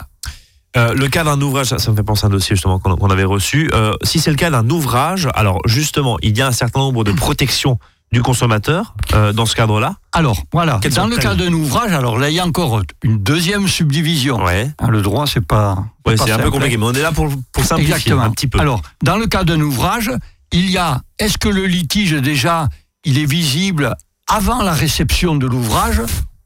Euh, 0.76 0.92
le 0.94 1.08
cas 1.08 1.24
d'un 1.24 1.40
ouvrage, 1.40 1.66
ça, 1.68 1.78
ça 1.78 1.90
me 1.90 1.96
fait 1.96 2.02
penser 2.02 2.24
à 2.24 2.28
un 2.28 2.30
dossier 2.30 2.56
justement 2.56 2.78
qu'on 2.78 3.10
avait 3.10 3.24
reçu. 3.24 3.70
Euh, 3.74 3.94
si 4.02 4.18
c'est 4.18 4.30
le 4.30 4.36
cas 4.36 4.50
d'un 4.50 4.68
ouvrage, 4.70 5.28
alors 5.34 5.60
justement, 5.66 6.16
il 6.22 6.36
y 6.36 6.42
a 6.42 6.46
un 6.46 6.52
certain 6.52 6.80
nombre 6.80 7.04
de 7.04 7.12
protections 7.12 7.78
du 8.14 8.22
consommateur 8.22 8.94
euh, 9.12 9.33
dans 9.33 9.44
ce 9.44 9.55
cadre-là. 9.55 9.96
Alors, 10.12 10.42
voilà, 10.53 10.79
Quelles 10.81 10.94
dans 10.94 11.07
le 11.07 11.16
cas 11.16 11.35
d'un 11.35 11.53
ouvrage, 11.53 11.92
alors 11.92 12.16
là, 12.16 12.31
il 12.31 12.35
y 12.37 12.40
a 12.40 12.46
encore 12.46 12.83
une 13.03 13.18
deuxième 13.18 13.68
subdivision. 13.68 14.42
Ouais. 14.42 14.70
Hein, 14.79 14.88
Le 14.88 15.03
droit, 15.03 15.27
c'est 15.27 15.44
pas. 15.44 15.85
Ouais, 16.07 16.16
c'est 16.16 16.31
un 16.31 16.38
peu 16.38 16.50
compliqué, 16.50 16.79
mais 16.79 16.87
on 16.87 16.92
est 16.92 17.03
là 17.03 17.12
pour, 17.12 17.29
pour 17.53 17.64
simplifier 17.64 17.94
Exactement. 17.94 18.22
un 18.22 18.31
petit 18.31 18.46
peu. 18.46 18.61
Alors, 18.61 18.81
dans 19.03 19.18
le 19.18 19.27
cas 19.27 19.44
d'un 19.44 19.61
ouvrage, 19.61 20.11
il 20.53 20.70
y 20.70 20.79
a 20.79 21.03
est-ce 21.18 21.37
que 21.37 21.48
le 21.48 21.66
litige 21.66 22.12
déjà 22.12 22.68
il 23.05 23.18
est 23.18 23.27
visible 23.27 23.94
avant 24.29 24.62
la 24.62 24.72
réception 24.72 25.35
de 25.35 25.46
l'ouvrage 25.46 26.00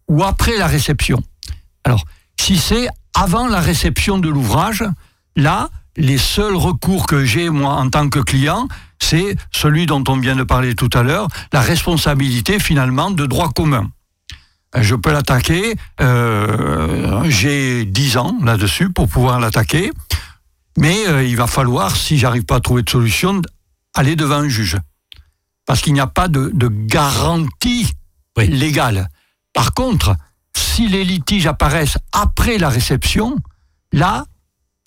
ou 0.08 0.24
après 0.24 0.56
la 0.56 0.66
réception? 0.66 1.22
Alors, 1.84 2.04
si 2.40 2.56
c'est 2.56 2.88
avant 3.14 3.46
la 3.46 3.60
réception 3.60 4.18
de 4.18 4.28
l'ouvrage, 4.28 4.84
là, 5.36 5.68
les 5.96 6.18
seuls 6.18 6.56
recours 6.56 7.06
que 7.06 7.24
j'ai 7.24 7.50
moi 7.50 7.74
en 7.74 7.90
tant 7.90 8.08
que 8.08 8.20
client, 8.20 8.68
c'est 9.00 9.36
celui 9.52 9.86
dont 9.86 10.02
on 10.08 10.18
vient 10.18 10.36
de 10.36 10.42
parler 10.42 10.74
tout 10.74 10.90
à 10.94 11.02
l'heure, 11.02 11.28
la 11.52 11.60
responsabilité 11.60 12.58
finalement 12.58 13.10
de 13.10 13.26
droit 13.26 13.50
commun. 13.52 13.90
Je 14.76 14.94
peux 14.94 15.12
l'attaquer, 15.12 15.76
euh, 16.00 17.22
j'ai 17.30 17.84
10 17.86 18.16
ans 18.18 18.38
là-dessus 18.44 18.90
pour 18.90 19.08
pouvoir 19.08 19.40
l'attaquer. 19.40 19.90
Mais 20.76 21.06
euh, 21.08 21.24
il 21.24 21.36
va 21.36 21.46
falloir, 21.46 21.96
si 21.96 22.18
j'arrive 22.18 22.44
pas 22.44 22.56
à 22.56 22.60
trouver 22.60 22.82
de 22.82 22.90
solution, 22.90 23.40
aller 23.94 24.14
devant 24.14 24.36
un 24.36 24.48
juge. 24.48 24.76
Parce 25.66 25.80
qu'il 25.80 25.92
n'y 25.94 26.00
a 26.00 26.06
pas 26.06 26.28
de, 26.28 26.50
de 26.54 26.68
garantie 26.68 27.92
Oui. 28.36 28.46
légale. 28.46 29.08
Par 29.54 29.72
contre, 29.74 30.14
si 30.54 30.86
les 30.88 31.04
litiges 31.04 31.46
apparaissent 31.46 31.98
après 32.12 32.58
la 32.58 32.68
réception, 32.68 33.36
là, 33.92 34.24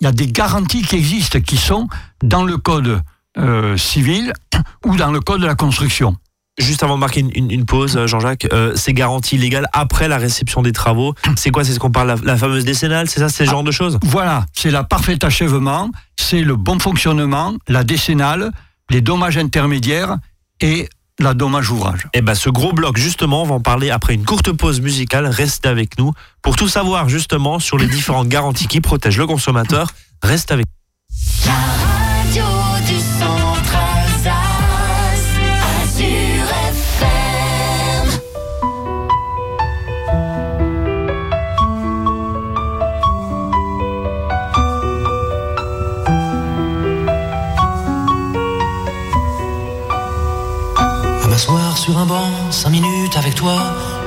il 0.00 0.04
y 0.04 0.06
a 0.06 0.12
des 0.12 0.28
garanties 0.28 0.82
qui 0.82 0.96
existent, 0.96 1.40
qui 1.40 1.56
sont 1.56 1.88
dans 2.22 2.44
le 2.44 2.56
code 2.56 3.02
euh, 3.38 3.76
civil 3.76 4.32
ou 4.84 4.96
dans 4.96 5.10
le 5.10 5.20
code 5.20 5.40
de 5.40 5.46
la 5.46 5.54
construction. 5.54 6.16
Juste 6.58 6.82
avant 6.82 6.96
de 6.96 7.00
marquer 7.00 7.20
une, 7.20 7.30
une- 7.34 7.50
une 7.50 7.64
pause, 7.64 7.96
euh, 7.96 8.06
Jean-Jacques, 8.06 8.46
euh, 8.52 8.76
ces 8.76 8.92
garanties 8.92 9.38
légales 9.38 9.66
après 9.72 10.06
la 10.06 10.18
réception 10.18 10.60
des 10.60 10.72
travaux, 10.72 11.14
c'est 11.34 11.50
quoi? 11.50 11.64
C'est 11.64 11.72
ce 11.72 11.78
qu'on 11.78 11.90
parle, 11.90 12.08
la, 12.08 12.16
la 12.22 12.36
fameuse 12.36 12.64
décennale, 12.66 13.08
c'est 13.08 13.20
ça, 13.20 13.30
c'est 13.30 13.46
ce 13.46 13.50
genre 13.50 13.64
de 13.64 13.70
choses? 13.70 13.98
Voilà, 14.02 14.44
c'est 14.52 14.70
la 14.70 14.84
parfaite 14.84 15.24
achèvement, 15.24 15.90
c'est 16.20 16.42
le 16.42 16.56
bon 16.56 16.78
fonctionnement, 16.78 17.54
la 17.68 17.84
décennale, 17.84 18.50
les 18.90 19.00
dommages 19.00 19.38
intermédiaires 19.38 20.16
et 20.60 20.90
la 21.18 21.32
dommage 21.32 21.70
ouvrage. 21.70 22.06
Eh 22.12 22.20
ben, 22.20 22.34
ce 22.34 22.50
gros 22.50 22.72
bloc, 22.74 22.98
justement, 22.98 23.42
on 23.42 23.46
va 23.46 23.54
en 23.54 23.60
parler 23.60 23.90
après 23.90 24.12
une 24.14 24.24
courte 24.24 24.52
pause 24.52 24.80
musicale. 24.82 25.26
Restez 25.26 25.68
avec 25.70 25.96
nous 25.98 26.12
pour 26.42 26.56
tout 26.56 26.68
savoir, 26.68 27.08
justement, 27.08 27.60
sur 27.60 27.78
les 27.78 27.86
différentes 27.86 28.28
garanties 28.28 28.66
qui 28.66 28.80
protègent 28.82 29.18
le 29.18 29.26
consommateur. 29.26 29.90
Reste 30.22 30.50
avec 30.52 30.66
La 30.66 30.81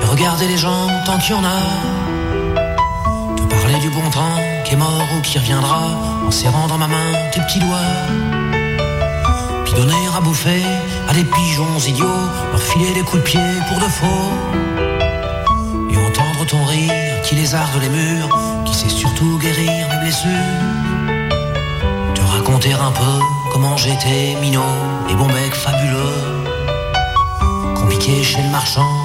et 0.01 0.05
regarder 0.05 0.47
les 0.47 0.57
gens 0.57 0.87
tant 1.05 1.17
qu'il 1.17 1.35
y 1.35 1.37
en 1.37 1.43
a. 1.43 1.59
Te 3.35 3.43
parler 3.53 3.79
du 3.79 3.89
bon 3.89 4.09
temps 4.09 4.37
qui 4.63 4.73
est 4.73 4.77
mort 4.77 5.07
ou 5.17 5.21
qui 5.21 5.37
reviendra, 5.37 5.81
en 6.25 6.31
serrant 6.31 6.67
dans 6.67 6.77
ma 6.77 6.87
main 6.87 7.11
tes 7.33 7.41
petits 7.41 7.59
doigts. 7.59 7.91
Puis 9.65 9.73
donner 9.73 10.07
à 10.15 10.21
bouffer 10.21 10.63
à 11.09 11.13
des 11.13 11.25
pigeons 11.25 11.77
idiots, 11.85 12.25
leur 12.51 12.61
filer 12.61 12.93
des 12.93 13.01
coups 13.01 13.23
de 13.23 13.27
pied 13.27 13.41
pour 13.67 13.77
de 13.77 13.89
faux. 13.91 14.31
Et 15.89 15.97
entendre 15.97 16.45
ton 16.47 16.63
rire 16.63 17.21
qui 17.23 17.35
lézarde 17.35 17.81
les 17.81 17.89
murs, 17.89 18.29
qui 18.63 18.73
sait 18.73 18.89
surtout 18.89 19.37
guérir 19.39 19.89
mes 19.89 19.97
blessures. 19.97 20.29
Te 22.13 22.21
raconter 22.21 22.73
un 22.73 22.91
peu 22.91 23.19
comment 23.51 23.75
j'étais 23.75 24.37
minot 24.39 24.61
et 25.09 25.15
bon 25.15 25.27
mec 25.27 25.53
fabuleux. 25.53 26.45
Compliqué 27.75 28.23
chez 28.23 28.41
le 28.41 28.49
marchand, 28.49 29.04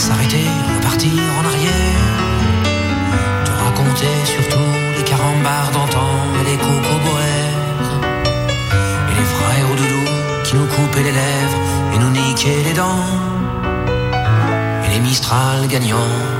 s'arrêter, 0.00 0.46
repartir 0.76 1.12
en 1.38 1.44
arrière. 1.44 2.06
Te 3.44 3.52
raconter 3.64 4.14
surtout 4.24 4.70
les 4.96 5.04
carambars 5.04 5.70
d'antan 5.74 6.12
et 6.40 6.44
les 6.50 6.56
cocoboères. 6.56 7.90
Et 9.10 9.14
les 9.18 9.28
frères 9.34 9.66
au 9.70 9.76
doudou 9.76 10.04
qui 10.44 10.54
nous 10.56 10.66
coupaient 10.66 11.02
les 11.02 11.16
lèvres 11.22 11.60
et 11.94 11.98
nous 11.98 12.10
niquaient 12.10 12.64
les 12.64 12.72
dents. 12.72 13.06
les 14.90 15.00
Mistral 15.00 15.68
gagnants. 15.68 16.39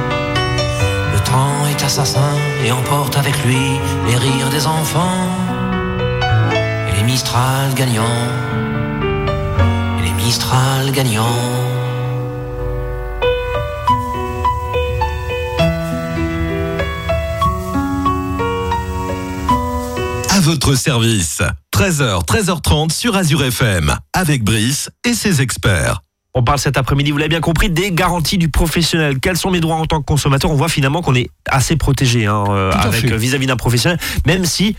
Temps 1.31 1.65
est 1.65 1.81
assassin 1.81 2.33
et 2.65 2.73
emporte 2.73 3.17
avec 3.17 3.45
lui 3.45 3.79
les 4.05 4.17
rires 4.17 4.49
des 4.49 4.67
enfants 4.67 5.29
et 6.89 6.97
les 6.97 7.03
Mistral 7.03 7.73
gagnants. 7.73 8.03
Et 9.99 10.03
les 10.03 10.11
Mistral 10.11 10.91
gagnants. 10.91 11.23
À 20.29 20.41
votre 20.41 20.75
service. 20.75 21.41
13h, 21.73 22.25
13h30 22.25 22.91
sur 22.91 23.15
Azure 23.15 23.45
FM. 23.45 23.95
Avec 24.13 24.43
Brice 24.43 24.89
et 25.05 25.13
ses 25.13 25.41
experts. 25.41 26.01
On 26.33 26.43
parle 26.43 26.59
cet 26.59 26.77
après-midi, 26.77 27.11
vous 27.11 27.17
l'avez 27.17 27.29
bien 27.29 27.41
compris, 27.41 27.69
des 27.69 27.91
garanties 27.91 28.37
du 28.37 28.49
professionnel. 28.49 29.19
Quels 29.19 29.35
sont 29.37 29.51
mes 29.51 29.59
droits 29.59 29.75
en 29.75 29.85
tant 29.85 29.99
que 29.99 30.05
consommateur? 30.05 30.49
On 30.49 30.55
voit 30.55 30.69
finalement 30.69 31.01
qu'on 31.01 31.15
est 31.15 31.29
assez 31.49 31.75
protégé 31.75 32.25
hein, 32.25 32.45
euh, 32.49 32.71
Tout 32.71 32.77
avec 32.77 33.01
fait. 33.09 33.17
vis-à-vis 33.17 33.47
d'un 33.47 33.57
professionnel, 33.57 33.99
même 34.25 34.45
si 34.45 34.75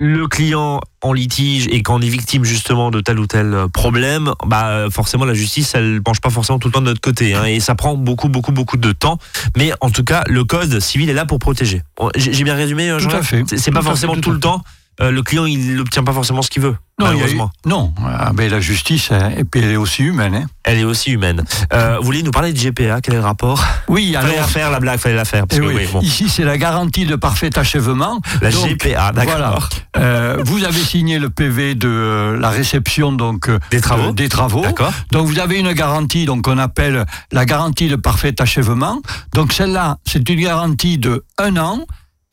le 0.00 0.26
client 0.26 0.80
en 1.02 1.12
litige 1.12 1.68
et 1.70 1.82
qu'on 1.82 2.00
est 2.02 2.08
victime 2.08 2.44
justement 2.44 2.90
de 2.90 3.00
tel 3.00 3.18
ou 3.18 3.26
tel 3.26 3.54
euh, 3.54 3.68
problème, 3.68 4.32
bah 4.44 4.66
euh, 4.70 4.90
forcément 4.90 5.24
la 5.24 5.34
justice 5.34 5.72
elle 5.76 6.02
penche 6.02 6.20
pas 6.20 6.30
forcément 6.30 6.58
tout 6.58 6.66
le 6.66 6.72
temps 6.72 6.80
de 6.80 6.86
notre 6.86 7.00
côté 7.00 7.32
hein, 7.34 7.44
et 7.44 7.60
ça 7.60 7.76
prend 7.76 7.94
beaucoup 7.94 8.28
beaucoup 8.28 8.50
beaucoup 8.50 8.76
de 8.76 8.90
temps. 8.90 9.18
Mais 9.56 9.72
en 9.80 9.90
tout 9.90 10.02
cas 10.02 10.24
le 10.26 10.42
code 10.44 10.80
civil 10.80 11.08
est 11.10 11.14
là 11.14 11.26
pour 11.26 11.38
protéger. 11.38 11.82
J'ai 12.16 12.42
bien 12.44 12.56
résumé, 12.56 12.90
euh, 12.90 12.98
Tout 12.98 13.08
Jean 13.08 13.18
à 13.18 13.22
fait. 13.22 13.44
C'est 13.56 13.70
pas 13.70 13.78
Tout 13.80 13.86
forcément 13.86 14.14
fait, 14.14 14.20
tout 14.20 14.30
tout 14.30 14.34
le 14.34 14.40
temps. 14.40 14.62
Euh, 15.00 15.10
le 15.10 15.22
client 15.22 15.46
il 15.46 15.76
n'obtient 15.76 16.04
pas 16.04 16.12
forcément 16.12 16.42
ce 16.42 16.50
qu'il 16.50 16.62
veut. 16.62 16.76
Non, 17.00 17.06
il 17.06 17.08
a 17.08 17.12
eu- 17.12 17.14
malheureusement. 17.16 17.50
non. 17.66 17.92
Ah, 18.06 18.30
ben, 18.32 18.48
la 18.48 18.60
justice, 18.60 19.10
hein, 19.10 19.32
et 19.36 19.42
puis 19.42 19.60
elle 19.60 19.72
est 19.72 19.76
aussi 19.76 20.04
humaine. 20.04 20.34
hein. 20.36 20.46
Elle 20.62 20.78
est 20.78 20.84
aussi 20.84 21.10
humaine. 21.10 21.42
Euh, 21.72 21.96
vous 21.98 22.04
voulez 22.04 22.22
nous 22.22 22.30
parler 22.30 22.52
de 22.52 22.58
GPA 22.58 23.00
Quel 23.00 23.14
est 23.14 23.16
le 23.16 23.24
rapport? 23.24 23.64
Oui, 23.88 24.12
Fallait 24.14 24.28
la 24.28 24.34
alors. 24.38 24.48
faire 24.48 24.70
la 24.70 24.78
blague, 24.78 25.00
fallait 25.00 25.16
la 25.16 25.24
faire. 25.24 25.44
Parce 25.48 25.58
eh 25.58 25.60
que, 25.60 25.66
oui, 25.66 25.74
oui, 25.76 25.88
bon. 25.92 26.00
Ici, 26.02 26.28
c'est 26.28 26.44
la 26.44 26.56
garantie 26.56 27.04
de 27.04 27.16
parfait 27.16 27.50
achèvement. 27.58 28.20
La 28.40 28.50
Donc, 28.52 28.68
GPA, 28.68 29.10
d'accord. 29.10 29.34
Voilà. 29.36 29.58
Euh, 29.96 30.38
vous 30.44 30.62
avez 30.62 30.78
signé 30.78 31.18
le 31.18 31.30
PV 31.30 31.74
de 31.74 32.36
la 32.40 32.50
réception 32.50 33.10
donc 33.12 33.50
Des 33.72 33.80
travaux. 33.80 34.12
de- 34.12 34.12
des 34.12 34.28
travaux. 34.28 34.62
D'accord. 34.62 34.92
Donc 35.10 35.26
vous 35.26 35.40
avez 35.40 35.58
une 35.58 35.72
garantie 35.72 36.26
donc 36.26 36.42
qu'on 36.42 36.58
appelle 36.58 37.04
la 37.32 37.44
garantie 37.44 37.88
de 37.88 37.96
parfait 37.96 38.40
achèvement. 38.40 39.00
Donc 39.34 39.52
celle-là, 39.52 39.98
c'est 40.06 40.28
une 40.28 40.40
garantie 40.40 40.98
de 40.98 41.24
un 41.38 41.56
an 41.56 41.80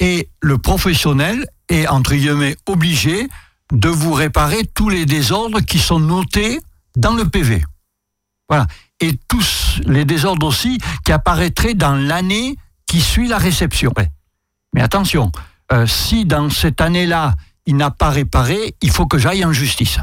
et 0.02 0.30
le 0.42 0.58
professionnel 0.58 1.48
est 1.70 1.88
entre 1.88 2.16
guillemets 2.16 2.58
obligé 2.66 3.30
de 3.72 3.88
vous 3.88 4.12
réparer 4.12 4.66
tous 4.66 4.90
les 4.90 5.06
désordres 5.06 5.62
qui 5.62 5.80
sont 5.80 6.00
notés 6.00 6.60
dans 6.98 7.14
le 7.14 7.30
PV. 7.30 7.64
Voilà. 8.50 8.68
Et 9.00 9.14
tous 9.30 9.80
les 9.86 10.04
désordres 10.04 10.48
aussi 10.48 10.80
qui 11.06 11.14
apparaîtraient 11.14 11.76
dans 11.76 11.96
l'année 11.96 12.58
qui 12.88 13.00
suit 13.00 13.28
la 13.28 13.38
réception. 13.38 13.94
Mais 14.74 14.82
attention, 14.82 15.32
euh, 15.72 15.88
si 15.88 16.26
dans 16.26 16.50
cette 16.50 16.82
année-là, 16.82 17.36
il 17.66 17.78
n'a 17.78 17.92
pas 17.92 18.10
réparé, 18.10 18.76
il 18.82 18.92
faut 18.92 19.06
que 19.06 19.18
j'aille 19.18 19.46
en 19.46 19.54
justice. 19.54 20.00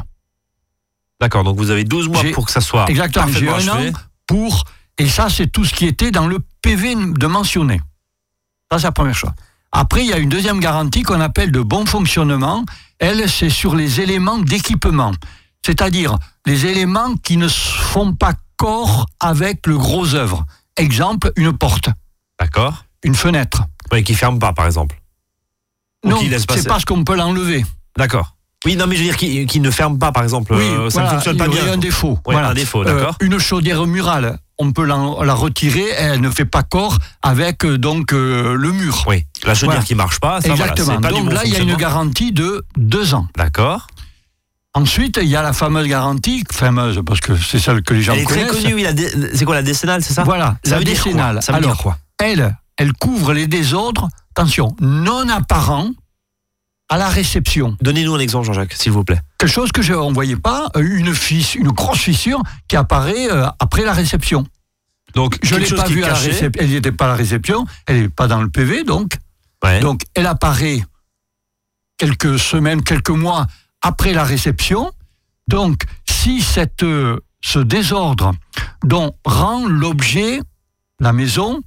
D'accord, 1.21 1.43
donc 1.43 1.57
vous 1.57 1.69
avez 1.69 1.83
12 1.83 2.07
mois 2.07 2.23
pour 2.33 2.45
que 2.45 2.51
ça 2.51 2.61
soit 2.61 2.89
Exactement, 2.89 3.27
j'ai 3.27 3.49
un 3.49 3.67
an 3.67 3.91
pour... 4.25 4.63
Et 4.97 5.07
ça, 5.07 5.29
c'est 5.29 5.47
tout 5.47 5.63
ce 5.63 5.73
qui 5.73 5.85
était 5.85 6.11
dans 6.11 6.27
le 6.27 6.39
PV 6.61 6.95
de 6.95 7.27
mentionné. 7.27 7.81
Ça, 8.71 8.79
c'est 8.79 8.87
la 8.87 8.91
première 8.91 9.15
chose. 9.15 9.31
Après, 9.71 10.01
il 10.03 10.07
y 10.09 10.13
a 10.13 10.17
une 10.17 10.29
deuxième 10.29 10.59
garantie 10.59 11.03
qu'on 11.03 11.21
appelle 11.21 11.51
de 11.51 11.61
bon 11.61 11.85
fonctionnement. 11.85 12.65
Elle, 12.99 13.29
c'est 13.29 13.49
sur 13.49 13.75
les 13.75 14.01
éléments 14.01 14.39
d'équipement. 14.39 15.11
C'est-à-dire 15.65 16.17
les 16.45 16.65
éléments 16.65 17.15
qui 17.17 17.37
ne 17.37 17.47
font 17.47 18.13
pas 18.13 18.33
corps 18.57 19.05
avec 19.19 19.67
le 19.67 19.77
gros 19.77 20.15
œuvre. 20.15 20.45
Exemple, 20.77 21.31
une 21.35 21.55
porte, 21.55 21.89
D'accord. 22.39 22.85
une 23.03 23.15
fenêtre. 23.15 23.63
Oui, 23.91 24.03
qui 24.03 24.13
ferme 24.15 24.39
pas, 24.39 24.53
par 24.53 24.65
exemple. 24.65 24.99
Ou 26.05 26.09
Non, 26.09 26.19
c'est 26.49 26.67
parce 26.67 26.85
qu'on 26.85 27.03
peut 27.03 27.15
l'enlever. 27.15 27.65
D'accord. 27.97 28.35
Oui, 28.65 28.75
non, 28.75 28.87
mais 28.87 28.95
je 28.95 29.01
veux 29.01 29.05
dire 29.07 29.17
qui, 29.17 29.45
qui 29.45 29.59
ne 29.59 29.71
ferme 29.71 29.99
pas, 29.99 30.11
par 30.11 30.23
exemple. 30.23 30.53
Oui, 30.53 30.63
euh, 30.63 30.89
ça 30.89 31.01
voilà, 31.01 31.09
ne 31.09 31.13
fonctionne 31.15 31.35
il 31.35 31.39
pas 31.39 31.45
y 31.45 31.49
aurait 31.49 31.61
bien. 31.63 31.73
un 31.73 31.77
défaut. 31.77 32.19
Ouais, 32.25 32.33
voilà. 32.33 32.49
un 32.49 32.53
défaut, 32.53 32.81
Euh, 32.81 32.85
d'accord. 32.85 33.15
une 33.21 33.37
chaudière 33.39 33.85
murale, 33.85 34.37
on 34.59 34.71
peut 34.73 34.83
la, 34.85 34.97
la 35.23 35.33
retirer, 35.33 35.87
elle 35.97 36.21
ne 36.21 36.29
fait 36.29 36.45
pas 36.45 36.63
corps 36.63 36.97
avec 37.21 37.63
euh, 37.65 37.77
donc 37.77 38.11
euh, 38.13 38.53
le 38.55 38.71
mur. 38.71 39.05
Oui, 39.07 39.25
la 39.45 39.53
chaudière 39.55 39.75
Voilà. 39.77 39.85
qui 39.85 39.95
marche 39.95 40.19
pas, 40.19 40.41
ça, 40.41 40.49
voilà, 40.49 40.71
Exactement. 40.73 40.97
c'est 40.97 41.01
pas 41.01 41.09
donc 41.11 41.25
bon 41.29 41.33
là, 41.33 41.41
il 41.45 41.53
y 41.53 41.55
a 41.55 41.59
une 41.59 41.75
garantie 41.75 42.31
de 42.33 42.65
deux 42.77 43.13
ans. 43.13 43.27
D'accord. 43.37 43.87
Ensuite, 44.75 45.17
il 45.21 45.27
y 45.27 45.35
a 45.35 45.41
la 45.41 45.53
fameuse 45.53 45.87
garantie, 45.87 46.43
fameuse 46.51 47.01
parce 47.05 47.19
que 47.21 47.35
c'est 47.35 47.57
celle 47.59 47.81
que 47.81 47.93
les 47.93 48.01
gens 48.03 48.13
Elle 48.13 48.19
est 48.19 48.25
très 48.25 48.45
connaissent. 48.47 48.63
connue, 48.63 48.75
oui, 48.75 48.85
c'est 49.33 49.45
quoi 49.45 49.55
la 49.55 49.63
décennale, 49.63 50.03
c'est 50.03 50.13
ça 50.13 50.23
Voilà, 50.23 50.57
Ça 50.63 50.71
la 50.73 50.77
veut 50.79 50.83
dire 50.83 51.01
quoi? 51.01 51.11
décennale. 51.11 51.41
Ça 51.41 51.53
veut 51.53 51.59
dire 51.59 51.69
Alors, 51.69 51.81
quoi? 51.81 51.97
elle, 52.21 52.55
elle 52.77 52.93
couvre 52.93 53.33
les 53.33 53.47
désordres, 53.47 54.09
attention, 54.35 54.75
non 54.79 55.27
apparents 55.29 55.89
à 56.89 56.97
la 56.97 57.07
réception. 57.07 57.77
Donnez-nous 57.81 58.15
un 58.15 58.19
exemple, 58.19 58.47
Jean-Jacques, 58.47 58.73
s'il 58.73 58.91
vous 58.91 59.03
plaît. 59.03 59.21
Quelque 59.37 59.51
chose 59.51 59.71
que 59.71 59.81
je 59.81 59.93
ne 59.93 60.13
voyais 60.13 60.35
pas, 60.35 60.69
euh, 60.75 60.81
une, 60.81 61.13
une 61.55 61.71
grosse 61.71 61.99
fissure 61.99 62.41
qui 62.67 62.75
apparaît 62.75 63.31
euh, 63.31 63.47
après 63.59 63.83
la 63.83 63.93
réception. 63.93 64.45
Donc, 65.13 65.37
Je 65.43 65.55
ne 65.55 65.59
l'ai 65.59 65.69
pas 65.69 65.85
vue 65.85 66.03
à 66.03 66.09
la 66.09 66.13
réception. 66.15 66.61
Elle 66.63 66.71
n'était 66.71 66.91
pas 66.91 67.05
à 67.05 67.09
la 67.09 67.15
réception, 67.15 67.65
elle 67.85 68.01
n'est 68.01 68.09
pas 68.09 68.27
dans 68.27 68.41
le 68.41 68.49
PV, 68.49 68.83
donc. 68.83 69.17
Ouais. 69.63 69.79
Donc, 69.79 70.01
elle 70.15 70.25
apparaît 70.25 70.83
quelques 71.97 72.39
semaines, 72.39 72.83
quelques 72.83 73.09
mois 73.09 73.47
après 73.81 74.13
la 74.13 74.23
réception. 74.23 74.91
Donc, 75.47 75.83
si 76.09 76.41
cette, 76.41 76.83
euh, 76.83 77.19
ce 77.41 77.59
désordre 77.59 78.33
dont 78.83 79.13
rend 79.25 79.67
l'objet, 79.67 80.39
la 80.99 81.13
maison, 81.13 81.61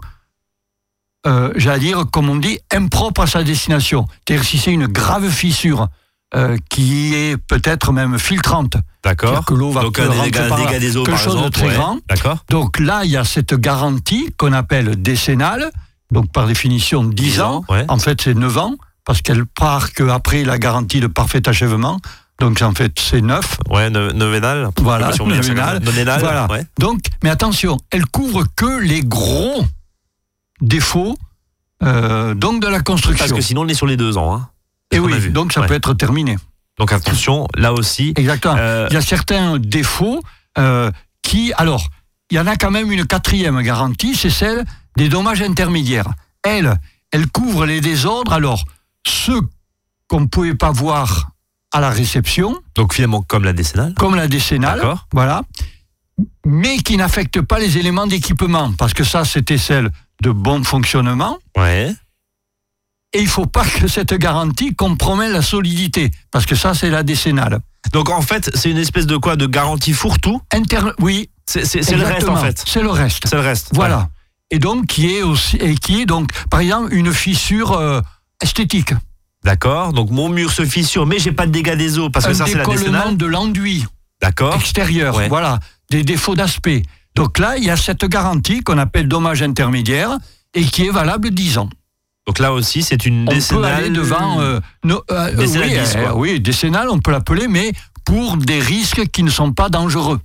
euh, 1.27 1.53
j'allais 1.57 1.81
dire, 1.81 2.05
comme 2.13 2.29
on 2.29 2.37
dit, 2.37 2.59
impropre 2.73 3.23
à 3.23 3.27
sa 3.27 3.43
destination. 3.45 4.07
C'est-à-dire 4.27 4.45
si 4.45 4.59
c'est 4.59 4.73
une 4.73 4.87
grave 4.87 5.29
fissure 5.29 5.89
euh, 6.35 6.57
qui 6.71 7.15
est 7.15 7.37
peut-être 7.37 7.93
même 7.93 8.19
filtrante, 8.19 8.77
D'accord. 9.05 9.45
que 9.45 9.55
l'eau 9.55 9.71
va 9.71 9.83
Donc, 9.83 9.99
un 9.99 10.09
dégât, 10.25 10.49
par 10.49 10.59
là, 10.59 10.65
dégât 10.67 10.79
des 10.79 10.97
eaux, 10.97 11.05
quelque 11.05 11.15
par 11.17 11.25
chose 11.25 11.43
de 11.43 11.49
très 11.49 11.69
ouais. 11.69 11.75
grand. 11.75 11.99
D'accord. 12.09 12.39
Donc 12.49 12.79
là, 12.81 13.03
il 13.05 13.11
y 13.11 13.17
a 13.17 13.25
cette 13.25 13.55
garantie 13.55 14.33
qu'on 14.39 14.53
appelle 14.53 15.01
décennale, 15.03 15.71
donc 16.11 16.33
par 16.33 16.47
définition 16.47 17.05
10 17.05 17.15
10 17.15 17.41
ans. 17.41 17.57
ans, 17.57 17.65
ouais. 17.69 17.85
En 17.89 17.99
fait, 17.99 18.21
c'est 18.23 18.35
9 18.35 18.59
ans, 18.59 18.75
parce 19.05 19.21
qu'elle 19.21 19.45
part 19.47 19.93
qu'après 19.93 20.45
la 20.45 20.59
garantie 20.59 21.01
de 21.01 21.07
parfait 21.07 21.47
achèvement. 21.49 21.99
Donc 22.41 22.61
en 22.63 22.73
fait, 22.73 22.93
c'est 22.99 23.21
9. 23.21 23.59
Ouais, 23.71 23.91
novénal. 23.91 24.71
Voilà. 24.81 25.11
Novénal, 25.19 25.81
Voilà. 26.21 26.47
ouais. 26.51 26.65
Donc, 26.79 27.01
mais 27.23 27.31
attention, 27.31 27.77
elle 27.91 28.07
couvre 28.07 28.45
que 28.57 28.81
les 28.81 29.03
gros 29.03 29.65
défauts 30.63 31.19
euh, 31.83 32.35
donc 32.35 32.63
de 32.63 32.69
la 32.69 32.81
construction. 32.81 33.19
Parce 33.19 33.33
que 33.33 33.41
sinon, 33.43 33.63
on 33.63 33.69
est 33.69 33.75
sur 33.75 33.87
les 33.87 33.97
deux 33.97 34.17
ans. 34.17 34.35
Hein. 34.35 34.49
Et 34.93 34.99
oui, 34.99 35.19
vu. 35.19 35.31
donc 35.31 35.53
ça 35.53 35.61
Ouais. 35.63 35.67
peut 35.67 35.75
être 35.75 35.95
terminé. 35.95 36.37
Donc 36.79 36.93
attention, 36.93 37.49
là 37.57 37.73
aussi. 37.73 38.13
Exactement. 38.17 38.55
euh, 38.57 38.87
Il 38.91 38.95
y 38.95 38.97
a 38.97 39.03
certains 39.03 39.59
défauts 39.59 40.23
euh, 40.59 40.91
qui, 41.23 41.53
alors, 41.59 41.89
il 42.31 42.37
y 42.37 42.41
en 42.41 42.47
a 42.47 42.57
quand 42.57 42.71
même 42.71 42.91
une 42.93 43.05
quatrième 43.07 43.61
garantie, 43.63 44.15
c'est 44.15 44.31
celle 44.31 44.65
des 44.97 45.09
dommages 45.09 45.43
intermédiaires. 45.43 46.09
Elle, 46.45 46.79
elle 47.11 47.27
couvre 47.27 47.67
les 47.67 47.81
désordres, 47.81 48.33
alors, 48.33 48.65
ceux 49.07 49.41
qu'on 50.09 50.21
ne 50.21 50.27
pouvait 50.27 50.55
pas 50.55 50.71
voir 50.71 51.31
à 51.73 51.81
la 51.81 51.91
réception, 51.91 52.59
donc 52.75 52.93
finalement, 52.95 53.23
comme 53.23 53.45
la 53.45 53.53
décennale. 53.53 53.95
comme 53.95 54.15
la 54.15 54.29
décennale, 54.29 54.77
D'accord. 54.79 55.07
voilà, 55.13 55.43
mais 56.47 56.77
qui 56.79 56.97
n'affectent 56.97 57.41
pas 57.41 57.59
les 57.59 57.79
éléments 57.79 58.07
d'équipement, 58.07 58.73
parce 58.73 58.95
que 58.95 59.05
ça, 59.05 59.25
c'était 59.25 59.59
celle 59.59 59.91
de 60.23 60.31
bon 60.31 60.63
fonctionnement. 60.65 61.39
Ouais. 61.57 61.93
Et 63.13 63.19
il 63.19 63.25
ne 63.25 63.29
faut 63.29 63.45
pas 63.47 63.65
que 63.67 63.89
cette 63.89 64.15
garantie 64.15 64.75
compromette 64.75 65.33
la 65.33 65.43
solidité, 65.43 66.11
parce 66.31 66.47
que 66.47 66.55
ça, 66.55 66.73
c'est 66.73 66.89
la 66.89 67.03
décennale. 67.03 67.61
Donc 67.93 68.09
en 68.09 68.23
fait, 68.23 68.51
c'est 68.55 68.71
une 68.71 68.79
espèce 68.79 69.07
de 69.07 69.17
quoi 69.19 69.37
De 69.37 69.47
garantie 69.47 69.93
fourre-tout 69.93 70.41
Inter 70.53 70.81
oui, 71.01 71.29
C'est 71.47 71.65
le 71.91 72.05
reste 72.05 72.29
en 72.29 72.37
fait. 72.37 72.63
C'est 72.67 72.81
le 72.83 72.91
reste. 72.91 73.25
C'est 73.29 73.35
le 73.37 73.43
reste. 73.43 73.71
Voilà. 73.75 74.09
et 74.51 74.59
donc 74.59 74.87
qui 74.87 75.15
est 75.15 75.23
aussi 75.23 75.57
et 75.57 75.75
qui 75.75 76.01
est 76.03 76.07
donc 76.07 76.31
par 76.51 76.61
exemple 76.61 76.95
une 76.95 77.13
fissure 77.13 77.73
euh, 77.73 78.01
esthétique. 78.41 78.95
D'accord. 79.45 79.93
Donc 79.93 80.11
mon 80.11 80.29
mur 80.29 80.51
se 80.53 80.65
fissure, 80.65 81.05
mais 81.07 81.19
j'ai 81.19 81.33
pas 81.33 81.47
de 81.47 81.51
dégâts 81.53 81.75
des 81.77 81.99
eaux 81.99 82.09
parce 82.11 82.27
que 82.27 82.33
ça 82.35 82.47
c'est 82.47 82.55
la 82.55 82.65
décollement 82.65 83.13
de 83.13 83.27
l'enduit 83.27 83.85
D'accord. 84.23 84.55
extérieur, 84.55 85.17
Ouais. 85.17 85.29
voilà, 85.29 85.59
des 85.91 86.05
défauts 86.05 86.37
d'aspect. 86.37 86.83
Donc 87.15 87.39
là, 87.39 87.57
il 87.57 87.65
y 87.65 87.71
a 87.71 87.77
cette 87.77 88.05
garantie 88.07 88.61
qu'on 88.63 88.79
appelle 88.79 89.09
dommage 89.09 89.43
intermédiaire 89.43 90.17
et 90.55 90.65
qui 90.65 90.87
est 90.87 90.91
valable 90.91 91.31
10 91.31 91.59
ans. 91.59 91.69
Donc 92.27 92.39
là 92.39 92.53
aussi 92.53 92.83
c'est 92.83 93.05
une 93.05 93.25
On 93.25 93.27
peut 93.31 93.35
décennale. 93.35 93.73
aller 93.75 93.91
devant 93.91 94.41
euh, 94.41 94.61
no- 94.85 95.03
euh, 95.11 95.35
Décennale 95.35 95.69
oui, 95.71 95.75
10, 95.81 95.97
euh, 95.97 96.13
oui, 96.15 96.41
décennale, 96.41 96.89
on 96.89 97.01
peut 97.01 97.11
l'appeler, 97.11 97.49
mais 97.49 97.73
pour 98.05 98.37
des 98.37 98.61
risques 98.61 99.09
qui 99.09 99.25
ne 99.25 99.31
sont 99.31 99.53
pas 99.53 99.69
dangereux. 99.69 100.21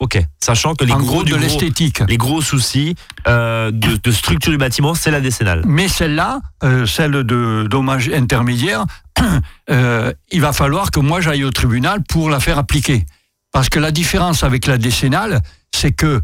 Ok. 0.00 0.18
Sachant 0.42 0.74
que 0.74 0.84
les 0.84 0.92
en 0.92 1.00
gros, 1.00 1.24
de 1.24 1.34
l'esthétique. 1.34 2.00
les 2.08 2.16
gros 2.16 2.40
soucis 2.40 2.94
de, 3.26 3.70
de 3.70 4.10
structure 4.12 4.52
du 4.52 4.56
bâtiment, 4.58 4.94
c'est 4.94 5.10
la 5.10 5.20
décennale. 5.20 5.62
Mais 5.66 5.88
celle-là, 5.88 6.40
celle 6.86 7.10
de 7.24 7.66
dommage 7.68 8.08
intermédiaire, 8.08 8.84
il 9.68 10.40
va 10.40 10.52
falloir 10.52 10.90
que 10.90 11.00
moi 11.00 11.20
j'aille 11.20 11.44
au 11.44 11.50
tribunal 11.50 12.02
pour 12.08 12.30
la 12.30 12.40
faire 12.40 12.58
appliquer. 12.58 13.04
Parce 13.52 13.68
que 13.68 13.78
la 13.78 13.90
différence 13.90 14.44
avec 14.44 14.66
la 14.66 14.78
décennale, 14.78 15.40
c'est 15.74 15.92
que 15.92 16.20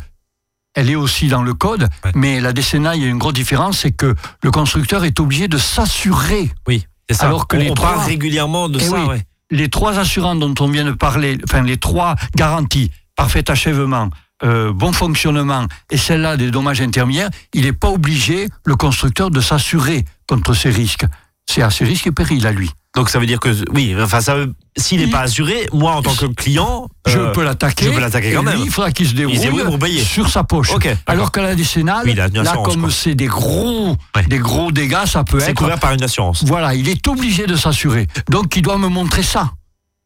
elle 0.75 0.91
est 0.91 0.97
aussi 0.97 1.29
dans 1.29 1.43
le 1.43 1.55
code, 1.55 1.89
Ouais. 2.05 2.11
mais 2.17 2.41
la 2.41 2.53
décennale, 2.53 2.97
il 2.97 3.03
y 3.05 3.07
a 3.07 3.09
une 3.09 3.19
grosse 3.19 3.35
différence, 3.35 3.79
c'est 3.79 3.93
que 3.93 4.15
le 4.43 4.51
constructeur 4.51 5.05
est 5.05 5.21
obligé 5.21 5.47
de 5.47 5.57
s'assurer. 5.59 6.51
Oui. 6.67 6.85
C'est 7.09 7.17
ça. 7.17 7.27
Alors 7.27 7.47
que 7.47 7.57
on, 7.57 7.61
les 7.61 7.71
on 7.71 7.75
trois- 7.75 7.95
parle 7.95 8.07
régulièrement 8.07 8.69
de 8.69 8.79
Eh 8.81 8.85
ça. 8.85 8.97
oui. 8.97 9.07
ouais. 9.07 9.23
Les 9.51 9.69
trois 9.69 9.99
assurances 9.99 10.39
dont 10.41 10.55
on 10.59 10.69
vient 10.69 10.85
de 10.85 10.91
parler, 10.93 11.39
enfin 11.49 11.63
les 11.63 11.77
trois 11.77 12.17
garanties, 12.35 12.91
parfait 13.15 13.49
achèvement, 13.51 14.11
euh, 14.43 14.73
bon 14.73 14.93
fonctionnement 14.93 15.67
et 15.91 15.97
celle-là 15.97 16.37
des 16.37 16.51
dommages 16.51 16.81
intermédiaires, 16.81 17.31
il 17.53 17.63
n'est 17.65 17.73
pas 17.73 17.91
obligé, 17.91 18.49
le 18.65 18.75
constructeur, 18.75 19.31
de 19.31 19.41
s'assurer 19.41 20.05
contre 20.27 20.55
ces 20.55 20.71
risques. 20.71 21.05
C'est 21.51 21.63
à 21.63 21.71
ses 21.71 21.85
risques 21.85 22.07
et 22.07 22.13
périls 22.13 22.47
à 22.47 22.53
lui. 22.53 22.71
Donc 22.97 23.09
ça 23.11 23.19
veut 23.19 23.27
dire 23.27 23.41
que 23.41 23.49
oui, 23.73 23.95
enfin 24.01 24.21
ça 24.21 24.37
s'il 24.77 25.01
n'est 25.01 25.11
pas 25.11 25.21
assuré, 25.23 25.67
moi 25.73 25.93
en 25.93 26.03
tant 26.03 26.15
que 26.15 26.27
client, 26.27 26.89
Je 27.07 27.19
euh, 27.19 27.33
peux 27.33 27.43
l'attaquer. 27.43 27.87
je 27.87 27.91
peux 27.91 28.01
l'attaquer 28.01 28.33
quand 28.33 28.43
lui, 28.43 28.51
même. 28.51 28.61
il 28.65 28.71
faudra 28.71 28.93
qu'il 28.93 29.09
se 29.09 29.15
débrouille, 29.15 29.37
se 29.37 29.43
débrouille 29.43 29.65
pour 29.65 29.79
payer. 29.81 30.03
sur 30.03 30.29
sa 30.29 30.45
poche. 30.45 30.71
Ok, 30.73 30.85
d'accord. 30.85 30.99
Alors 31.07 31.33
que 31.33 31.41
la 31.41 31.55
décennale, 31.57 32.05
Oui, 32.07 32.15
là, 32.15 32.29
comme 32.65 32.91
c'est 32.91 33.15
des 33.17 33.27
gros, 33.27 33.97
Ouais. 34.17 34.23
des 34.29 34.39
gros 34.39 34.71
dégâts, 34.71 35.07
ça 35.07 35.25
peut 35.25 35.41
c'est 35.41 35.51
être. 35.51 35.57
couvert 35.57 35.81
par 35.81 35.93
une 35.93 36.03
assurance. 36.05 36.45
Voilà, 36.45 36.75
il 36.75 36.89
est 36.89 37.07
obligé 37.09 37.47
de 37.47 37.57
s'assurer. 37.57 38.07
Donc, 38.31 38.55
il 38.57 38.63
doit 38.63 38.79
me 38.79 38.89
montrer 38.89 39.25
ça 39.25 39.51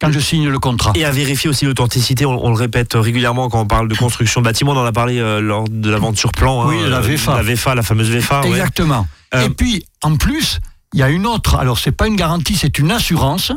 quand 0.01 0.11
je 0.11 0.19
signe 0.19 0.47
le 0.49 0.59
contrat. 0.59 0.93
Et 0.95 1.05
à 1.05 1.11
vérifier 1.11 1.49
aussi 1.49 1.65
l'authenticité, 1.65 2.25
on, 2.25 2.43
on 2.43 2.49
le 2.49 2.55
répète 2.55 2.93
régulièrement 2.95 3.49
quand 3.49 3.61
on 3.61 3.67
parle 3.67 3.87
de 3.87 3.95
construction 3.95 4.41
de 4.41 4.45
bâtiments, 4.45 4.71
on 4.71 4.77
en 4.77 4.85
a 4.85 4.91
parlé 4.93 5.19
euh, 5.19 5.41
lors 5.41 5.65
de 5.69 5.89
la 5.91 5.99
vente 5.99 6.17
sur 6.17 6.31
plan. 6.31 6.67
Oui, 6.67 6.77
la 6.87 6.97
euh, 6.97 7.01
VFA. 7.01 7.35
La 7.35 7.43
VFA, 7.43 7.75
la 7.75 7.83
fameuse 7.83 8.09
VFA. 8.09 8.41
ouais. 8.41 8.49
Exactement. 8.49 9.07
Euh, 9.35 9.45
Et 9.45 9.49
puis, 9.49 9.85
en 10.01 10.15
plus, 10.15 10.59
il 10.93 10.99
y 10.99 11.03
a 11.03 11.09
une 11.09 11.25
autre. 11.25 11.55
Alors, 11.55 11.79
c'est 11.79 11.91
pas 11.91 12.07
une 12.07 12.15
garantie, 12.15 12.55
c'est 12.55 12.79
une 12.79 12.91
assurance 12.91 13.51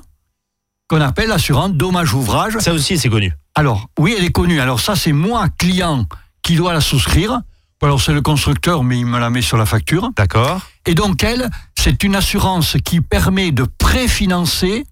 qu'on 0.88 1.01
appelle 1.01 1.29
l'assurance 1.29 1.73
dommage 1.73 2.12
ouvrage. 2.14 2.59
Ça 2.59 2.73
aussi, 2.73 2.99
c'est 2.99 3.09
connu. 3.09 3.33
Alors, 3.55 3.88
oui, 3.99 4.14
elle 4.16 4.25
est 4.25 4.33
connue. 4.33 4.61
Alors, 4.61 4.81
ça, 4.81 4.97
c'est 4.97 5.12
moi, 5.12 5.49
client, 5.59 6.07
qui 6.42 6.57
dois 6.57 6.73
la 6.73 6.81
souscrire. 6.81 7.40
Ou 7.81 7.87
alors, 7.87 8.01
c'est 8.01 8.12
le 8.12 8.23
constructeur, 8.23 8.85
mais 8.85 8.99
il 8.99 9.07
me 9.07 9.18
la 9.18 9.31
met 9.31 9.42
sur 9.42 9.57
la 9.57 9.66
facture. 9.66 10.11
D'accord. 10.16 10.61
Et 10.87 10.95
donc, 10.95 11.25
elle, 11.25 11.51
c'est 11.79 12.03
une 12.05 12.14
assurance 12.14 12.77
qui 12.85 13.01
permet 13.01 13.51
de 13.51 13.64
préfinancer 13.64 14.85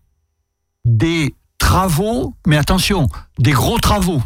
des 0.85 1.35
travaux, 1.59 2.35
mais 2.47 2.57
attention, 2.57 3.09
des 3.39 3.53
gros 3.53 3.79
travaux. 3.79 4.23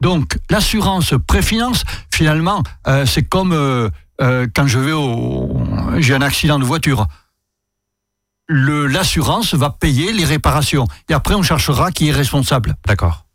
Donc, 0.00 0.38
l'assurance 0.48 1.14
préfinance, 1.26 1.84
finalement, 2.12 2.62
euh, 2.86 3.04
c'est 3.04 3.22
comme 3.22 3.52
euh, 3.52 3.90
euh, 4.20 4.46
quand 4.54 4.66
je 4.66 4.78
vais 4.78 4.92
au. 4.92 5.56
J'ai 5.98 6.14
un 6.14 6.22
accident 6.22 6.58
de 6.58 6.64
voiture. 6.64 7.06
Le- 8.48 8.86
L'assurance 8.86 9.54
va 9.54 9.70
payer 9.70 10.12
les 10.12 10.24
réparations. 10.24 10.86
Et 11.08 11.14
après, 11.14 11.34
on 11.34 11.42
cherchera 11.42 11.92
qui 11.92 12.08
est 12.08 12.12
responsable. 12.12 12.76
D'accord. 12.86 13.26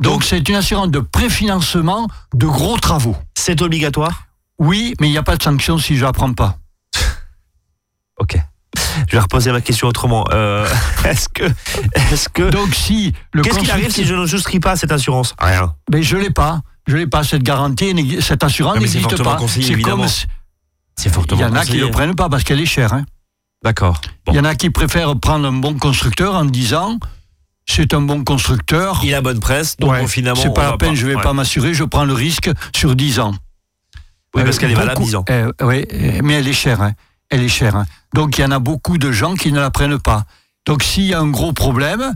Donc, 0.00 0.22
c'est 0.22 0.48
une 0.48 0.54
assurance 0.54 0.90
de 0.92 1.00
préfinancement 1.00 2.06
de 2.32 2.46
gros 2.46 2.78
travaux. 2.78 3.16
C'est 3.36 3.60
obligatoire? 3.62 4.26
Oui, 4.60 4.94
mais 5.00 5.08
il 5.08 5.10
n'y 5.10 5.18
a 5.18 5.24
pas 5.24 5.36
de 5.36 5.42
sanction 5.42 5.76
si 5.78 5.96
je 5.96 6.02
ne 6.02 6.06
la 6.06 6.12
prends 6.12 6.32
pas. 6.32 6.56
Ok. 8.20 8.36
Je 9.08 9.12
vais 9.12 9.18
reposer 9.20 9.50
ma 9.52 9.60
question 9.60 9.88
autrement. 9.88 10.24
Euh, 10.32 10.68
est-ce 11.04 11.28
que, 11.28 11.44
est-ce 12.12 12.28
que, 12.28 12.50
Donc 12.50 12.74
si 12.74 13.12
le 13.32 13.42
qu'est-ce 13.42 13.58
qui 13.60 13.70
arrive 13.70 13.90
si 13.92 14.04
je 14.04 14.14
ne 14.14 14.26
souscris 14.26 14.58
pas 14.60 14.72
à 14.72 14.76
cette 14.76 14.90
assurance? 14.92 15.34
Rien. 15.38 15.74
Mais 15.92 16.02
je 16.02 16.16
l'ai 16.16 16.30
pas. 16.30 16.60
Je 16.88 16.96
l'ai 16.96 17.06
pas. 17.06 17.22
Cette 17.22 17.42
garantie, 17.44 17.94
cette 18.20 18.42
assurance 18.42 18.78
n'existe 18.78 19.22
pas. 19.22 19.38
C'est 19.46 19.80
comme 19.82 20.06
C'est 20.96 21.08
il 21.08 21.12
fortement 21.12 21.40
y 21.42 21.44
en 21.44 21.54
a 21.54 21.60
qui 21.60 21.66
conseillé. 21.68 21.80
le 21.84 21.90
prennent 21.92 22.16
pas 22.16 22.28
parce 22.28 22.42
qu'elle 22.42 22.60
est 22.60 22.66
chère. 22.66 22.92
hein. 22.94 23.04
D'accord. 23.62 24.00
Il 24.28 24.34
y 24.34 24.40
en 24.40 24.44
a 24.44 24.54
qui 24.56 24.70
préfèrent 24.70 25.16
prendre 25.18 25.46
un 25.46 25.52
bon 25.52 25.74
constructeur 25.78 26.34
en 26.34 26.44
disant 26.44 26.98
c'est 27.66 27.92
un 27.94 28.00
bon 28.00 28.24
constructeur. 28.24 29.00
Il 29.04 29.14
a 29.14 29.20
bonne 29.20 29.40
presse, 29.40 29.76
donc 29.76 29.90
Ouais, 29.92 30.06
finalement. 30.08 30.40
c'est 30.42 30.52
pas 30.54 30.70
la 30.70 30.76
peine, 30.78 30.94
je 30.94 31.06
vais 31.06 31.14
ouais. 31.16 31.22
pas 31.22 31.32
m'assurer, 31.34 31.74
je 31.74 31.84
prends 31.84 32.04
le 32.04 32.14
risque 32.14 32.50
sur 32.74 32.96
10 32.96 33.20
ans. 33.20 33.34
Oui, 34.34 34.42
parce 34.44 34.56
Euh, 34.56 34.60
qu'elle 34.60 34.70
est 34.70 34.74
valable 34.74 34.94
beaucoup- 34.94 35.06
10 35.08 35.16
ans. 35.16 35.24
euh, 35.30 35.52
oui, 35.62 35.84
euh, 35.92 36.20
mais 36.24 36.34
elle 36.34 36.48
est 36.48 36.52
chère. 36.52 36.80
hein. 36.82 36.92
Elle 37.30 37.42
est 37.42 37.48
chère. 37.48 37.76
hein. 37.76 37.84
Donc 38.14 38.38
il 38.38 38.40
y 38.40 38.44
en 38.44 38.50
a 38.52 38.58
beaucoup 38.58 38.96
de 38.96 39.12
gens 39.12 39.34
qui 39.34 39.52
ne 39.52 39.60
la 39.60 39.70
prennent 39.70 39.98
pas. 39.98 40.24
Donc 40.66 40.82
s'il 40.82 41.04
y 41.04 41.12
a 41.14 41.20
un 41.20 41.28
gros 41.28 41.52
problème, 41.52 42.14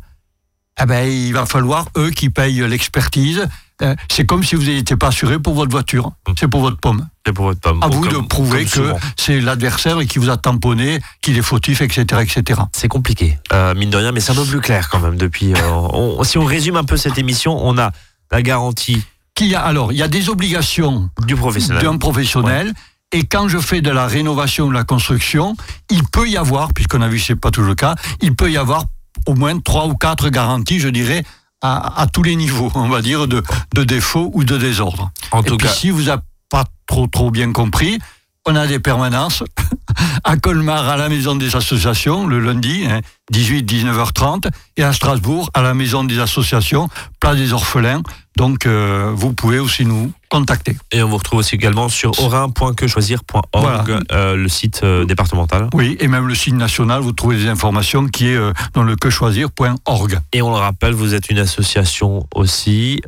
eh 0.81 0.87
ben, 0.87 1.05
il 1.07 1.33
va 1.33 1.45
falloir 1.45 1.87
eux 1.99 2.11
qui 2.11 2.31
payent 2.31 2.67
l'expertise. 2.67 3.47
Euh, 3.83 3.95
c'est 4.11 4.25
comme 4.27 4.43
si 4.45 4.55
vous 4.55 4.63
n'étiez 4.65 4.97
pas 4.97 5.09
assuré 5.09 5.39
pour 5.39 5.55
votre 5.55 5.71
voiture. 5.71 6.13
C'est 6.39 6.49
pour 6.49 6.61
votre 6.61 6.77
pomme. 6.79 7.09
C'est 7.27 7.33
pour 7.33 7.47
votre 7.47 7.61
pomme. 7.61 7.83
À 7.83 7.89
vous 7.89 8.07
de 8.07 8.19
prouver 8.19 8.65
que 8.65 8.93
c'est 9.17 9.41
l'adversaire 9.41 9.99
qui 10.09 10.19
vous 10.19 10.31
a 10.31 10.37
tamponné, 10.37 11.01
qu'il 11.21 11.37
est 11.39 11.43
fautif, 11.43 11.81
etc., 11.81 12.05
etc. 12.23 12.61
C'est 12.73 12.89
compliqué, 12.89 13.39
euh, 13.53 13.75
mine 13.75 13.91
de 13.91 13.97
rien, 13.97 14.13
mais 14.13 14.21
c'est 14.21 14.33
un 14.33 14.37
peu 14.37 14.45
plus 14.45 14.61
clair 14.61 14.89
quand 14.89 15.01
même 15.01 15.17
depuis. 15.17 15.53
euh, 15.55 15.71
on- 15.71 16.23
si 16.25 16.39
on 16.39 16.45
résume 16.45 16.77
un 16.77 16.85
peu 16.85 16.97
cette 16.97 17.19
émission, 17.19 17.57
on 17.61 17.77
a 17.79 17.91
la 18.31 18.43
garantie 18.43 19.03
Qu'il 19.35 19.49
y 19.49 19.55
a 19.55 19.61
alors, 19.63 19.93
il 19.93 19.99
y 19.99 20.03
a 20.03 20.09
des 20.09 20.29
obligations 20.29 21.09
du 21.27 21.35
professionnel. 21.37 21.83
d'un 21.83 21.97
professionnel. 21.99 22.73
Et 23.15 23.25
quand 23.25 23.47
je 23.49 23.59
fais 23.59 23.81
de 23.83 23.91
la 23.91 24.07
rénovation 24.07 24.67
ou 24.67 24.69
de 24.71 24.75
la 24.75 24.85
construction, 24.85 25.55
il 25.91 26.03
peut 26.05 26.29
y 26.29 26.37
avoir, 26.37 26.73
puisqu'on 26.73 27.03
a 27.03 27.09
vu 27.09 27.19
que 27.19 27.25
c'est 27.25 27.37
pas 27.37 27.51
toujours 27.51 27.69
le 27.69 27.75
cas, 27.75 27.95
il 28.23 28.35
peut 28.35 28.51
y 28.51 28.57
avoir 28.57 28.85
au 29.27 29.35
moins 29.35 29.59
trois 29.61 29.87
ou 29.87 29.95
quatre 29.95 30.31
garanties, 30.31 30.81
je 30.81 30.89
dirais, 30.89 31.23
à, 31.63 32.03
à 32.03 32.07
tous 32.07 32.23
les 32.23 32.37
niveaux, 32.37 32.71
on 32.75 32.89
va 32.89 33.01
dire, 33.03 33.27
de, 33.29 33.43
de 33.75 33.85
défaut 33.85 34.31
ou 34.35 34.45
de 34.45 34.59
désordre. 34.59 35.11
En 35.31 35.43
Et 35.43 35.47
tout 35.47 35.57
puis 35.57 35.69
cas, 35.69 35.73
si 35.73 35.91
vous 35.91 36.03
n'avez 36.05 36.23
pas 36.51 36.65
trop 36.87 37.07
trop 37.07 37.31
bien 37.31 37.53
compris, 37.53 37.99
on 38.45 38.57
a 38.57 38.67
des 38.67 38.81
permanences 38.81 39.45
à 40.25 40.37
Colmar 40.37 40.89
à 40.89 40.97
la 40.97 41.09
maison 41.09 41.37
des 41.37 41.55
associations 41.55 42.27
le 42.27 42.41
lundi, 42.41 42.85
18-19h30, 43.33 44.49
et 44.77 44.83
à 44.83 44.93
Strasbourg 44.93 45.51
à 45.55 45.63
la 45.63 45.75
maison 45.75 46.05
des 46.05 46.19
associations, 46.19 46.89
place 47.21 47.37
des 47.37 47.53
orphelins. 47.53 48.03
Donc 48.37 48.67
euh, 48.67 49.13
vous 49.15 49.33
pouvez 49.33 49.59
aussi 49.59 49.85
nous 49.85 50.13
contacter. 50.33 50.75
et 50.93 51.03
on 51.03 51.09
vous 51.11 51.19
retrouve 51.19 51.41
aussi 51.41 51.55
également 51.57 51.91
sur 51.91 52.19
orin.quechoisir.org, 52.19 53.45
Voilà. 53.53 53.85
euh, 54.13 54.35
le 54.35 54.49
site 54.49 54.81
euh, 54.83 55.05
départemental. 55.05 55.69
Oui, 55.75 55.99
et 56.01 56.09
même 56.09 56.27
le 56.27 56.35
site 56.35 56.55
national, 56.55 57.03
vous 57.03 57.13
trouvez 57.13 57.37
des 57.37 57.49
informations 57.49 58.07
qui 58.07 58.29
est 58.29 58.37
euh, 58.37 58.53
dans 58.73 58.83
le 58.83 58.97
quechoisir.org. 58.97 60.21
Et 60.33 60.41
on 60.41 60.49
le 60.51 60.57
rappelle, 60.57 60.95
vous 60.95 61.13
êtes 61.15 61.29
une 61.29 61.39
association 61.39 62.27
aussi, 62.35 63.03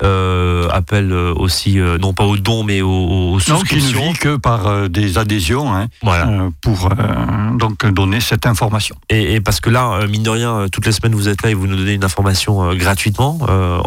appel 0.70 1.12
aussi, 1.14 1.76
non 2.00 2.12
pas 2.12 2.24
aux 2.24 2.36
dons, 2.36 2.62
mais 2.62 2.82
aux, 2.82 2.90
aux 2.90 3.32
Non, 3.32 3.38
qui 3.38 3.76
ne 3.76 3.80
souscriptions. 3.80 4.12
vit 4.12 4.18
que 4.18 4.36
par 4.36 4.90
des 4.90 5.16
adhésions 5.16 5.74
hein, 5.74 5.86
Voilà. 6.02 6.28
pour 6.60 6.90
donc 7.58 7.86
donner 7.86 8.20
cette 8.20 8.44
information. 8.46 8.96
Et, 9.08 9.34
et 9.34 9.40
parce 9.40 9.60
que 9.60 9.70
là, 9.70 10.06
mine 10.08 10.22
de 10.22 10.30
rien, 10.30 10.66
toutes 10.70 10.84
les 10.84 10.92
semaines 10.92 11.14
vous 11.14 11.28
êtes 11.28 11.42
là 11.42 11.50
et 11.50 11.54
vous 11.54 11.66
nous 11.66 11.76
donnez 11.76 11.94
une 11.94 12.04
information 12.04 12.74
gratuitement, 12.74 13.38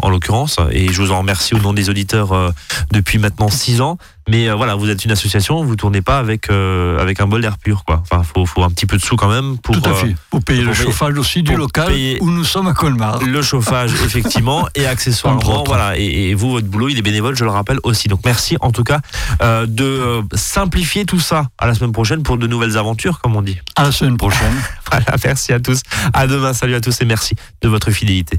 en 0.02 0.10
l'occurrence. 0.10 0.56
Et 0.72 0.92
je 0.92 1.00
vous 1.02 1.12
en 1.12 1.18
remercie 1.18 1.54
au 1.54 1.58
nom 1.58 1.72
des 1.72 1.88
auditeurs 1.88 2.52
depuis 2.90 3.18
maintenant 3.18 3.27
six 3.50 3.80
ans. 3.80 3.98
Mais 4.30 4.48
euh, 4.48 4.54
voilà, 4.54 4.74
vous 4.74 4.90
êtes 4.90 5.04
une 5.06 5.10
association, 5.10 5.64
vous 5.64 5.74
tournez 5.74 6.02
pas 6.02 6.18
avec 6.18 6.50
euh, 6.50 6.98
avec 6.98 7.18
un 7.20 7.26
bol 7.26 7.40
d'air 7.40 7.56
pur, 7.56 7.84
quoi. 7.86 8.02
Enfin, 8.02 8.22
faut 8.22 8.44
faut 8.44 8.62
un 8.62 8.68
petit 8.68 8.84
peu 8.84 8.98
de 8.98 9.02
sous 9.02 9.16
quand 9.16 9.30
même 9.30 9.56
pour 9.58 9.80
Tout 9.80 9.88
à 9.88 9.92
euh, 9.92 9.94
fait. 9.94 10.14
Pour 10.28 10.44
payer 10.44 10.60
pour 10.62 10.70
le 10.72 10.76
payer- 10.76 10.84
chauffage 10.86 11.16
aussi 11.18 11.42
du 11.42 11.56
local 11.56 11.90
où 12.20 12.30
nous 12.30 12.44
sommes 12.44 12.66
à 12.66 12.74
Colmar. 12.74 13.20
le 13.22 13.40
chauffage 13.42 13.92
effectivement 14.04 14.68
et 14.74 14.86
accessoirement 14.86 15.64
voilà 15.66 15.98
et, 15.98 16.30
et 16.30 16.34
vous 16.34 16.50
votre 16.50 16.66
boulot 16.66 16.88
il 16.90 16.98
est 16.98 17.02
bénévole 17.02 17.36
je 17.36 17.44
le 17.44 17.50
rappelle 17.50 17.78
aussi 17.84 18.08
donc 18.08 18.20
merci 18.26 18.56
en 18.60 18.70
tout 18.70 18.84
cas 18.84 19.00
euh, 19.42 19.64
de 19.66 19.84
euh, 19.84 20.22
simplifier 20.34 21.06
tout 21.06 21.20
ça 21.20 21.48
à 21.56 21.66
la 21.66 21.74
semaine 21.74 21.92
prochaine 21.92 22.22
pour 22.22 22.36
de 22.36 22.46
nouvelles 22.46 22.76
aventures 22.76 23.20
comme 23.20 23.34
on 23.34 23.42
dit 23.42 23.58
À 23.76 23.84
la 23.84 23.92
semaine 23.92 24.18
prochaine. 24.18 24.52
voilà 24.90 25.06
merci 25.24 25.52
à 25.54 25.60
tous 25.60 25.80
à 26.12 26.26
demain 26.26 26.52
salut 26.52 26.74
à 26.74 26.80
tous 26.82 27.00
et 27.00 27.04
merci 27.06 27.34
de 27.62 27.68
votre 27.68 27.90
fidélité 27.90 28.36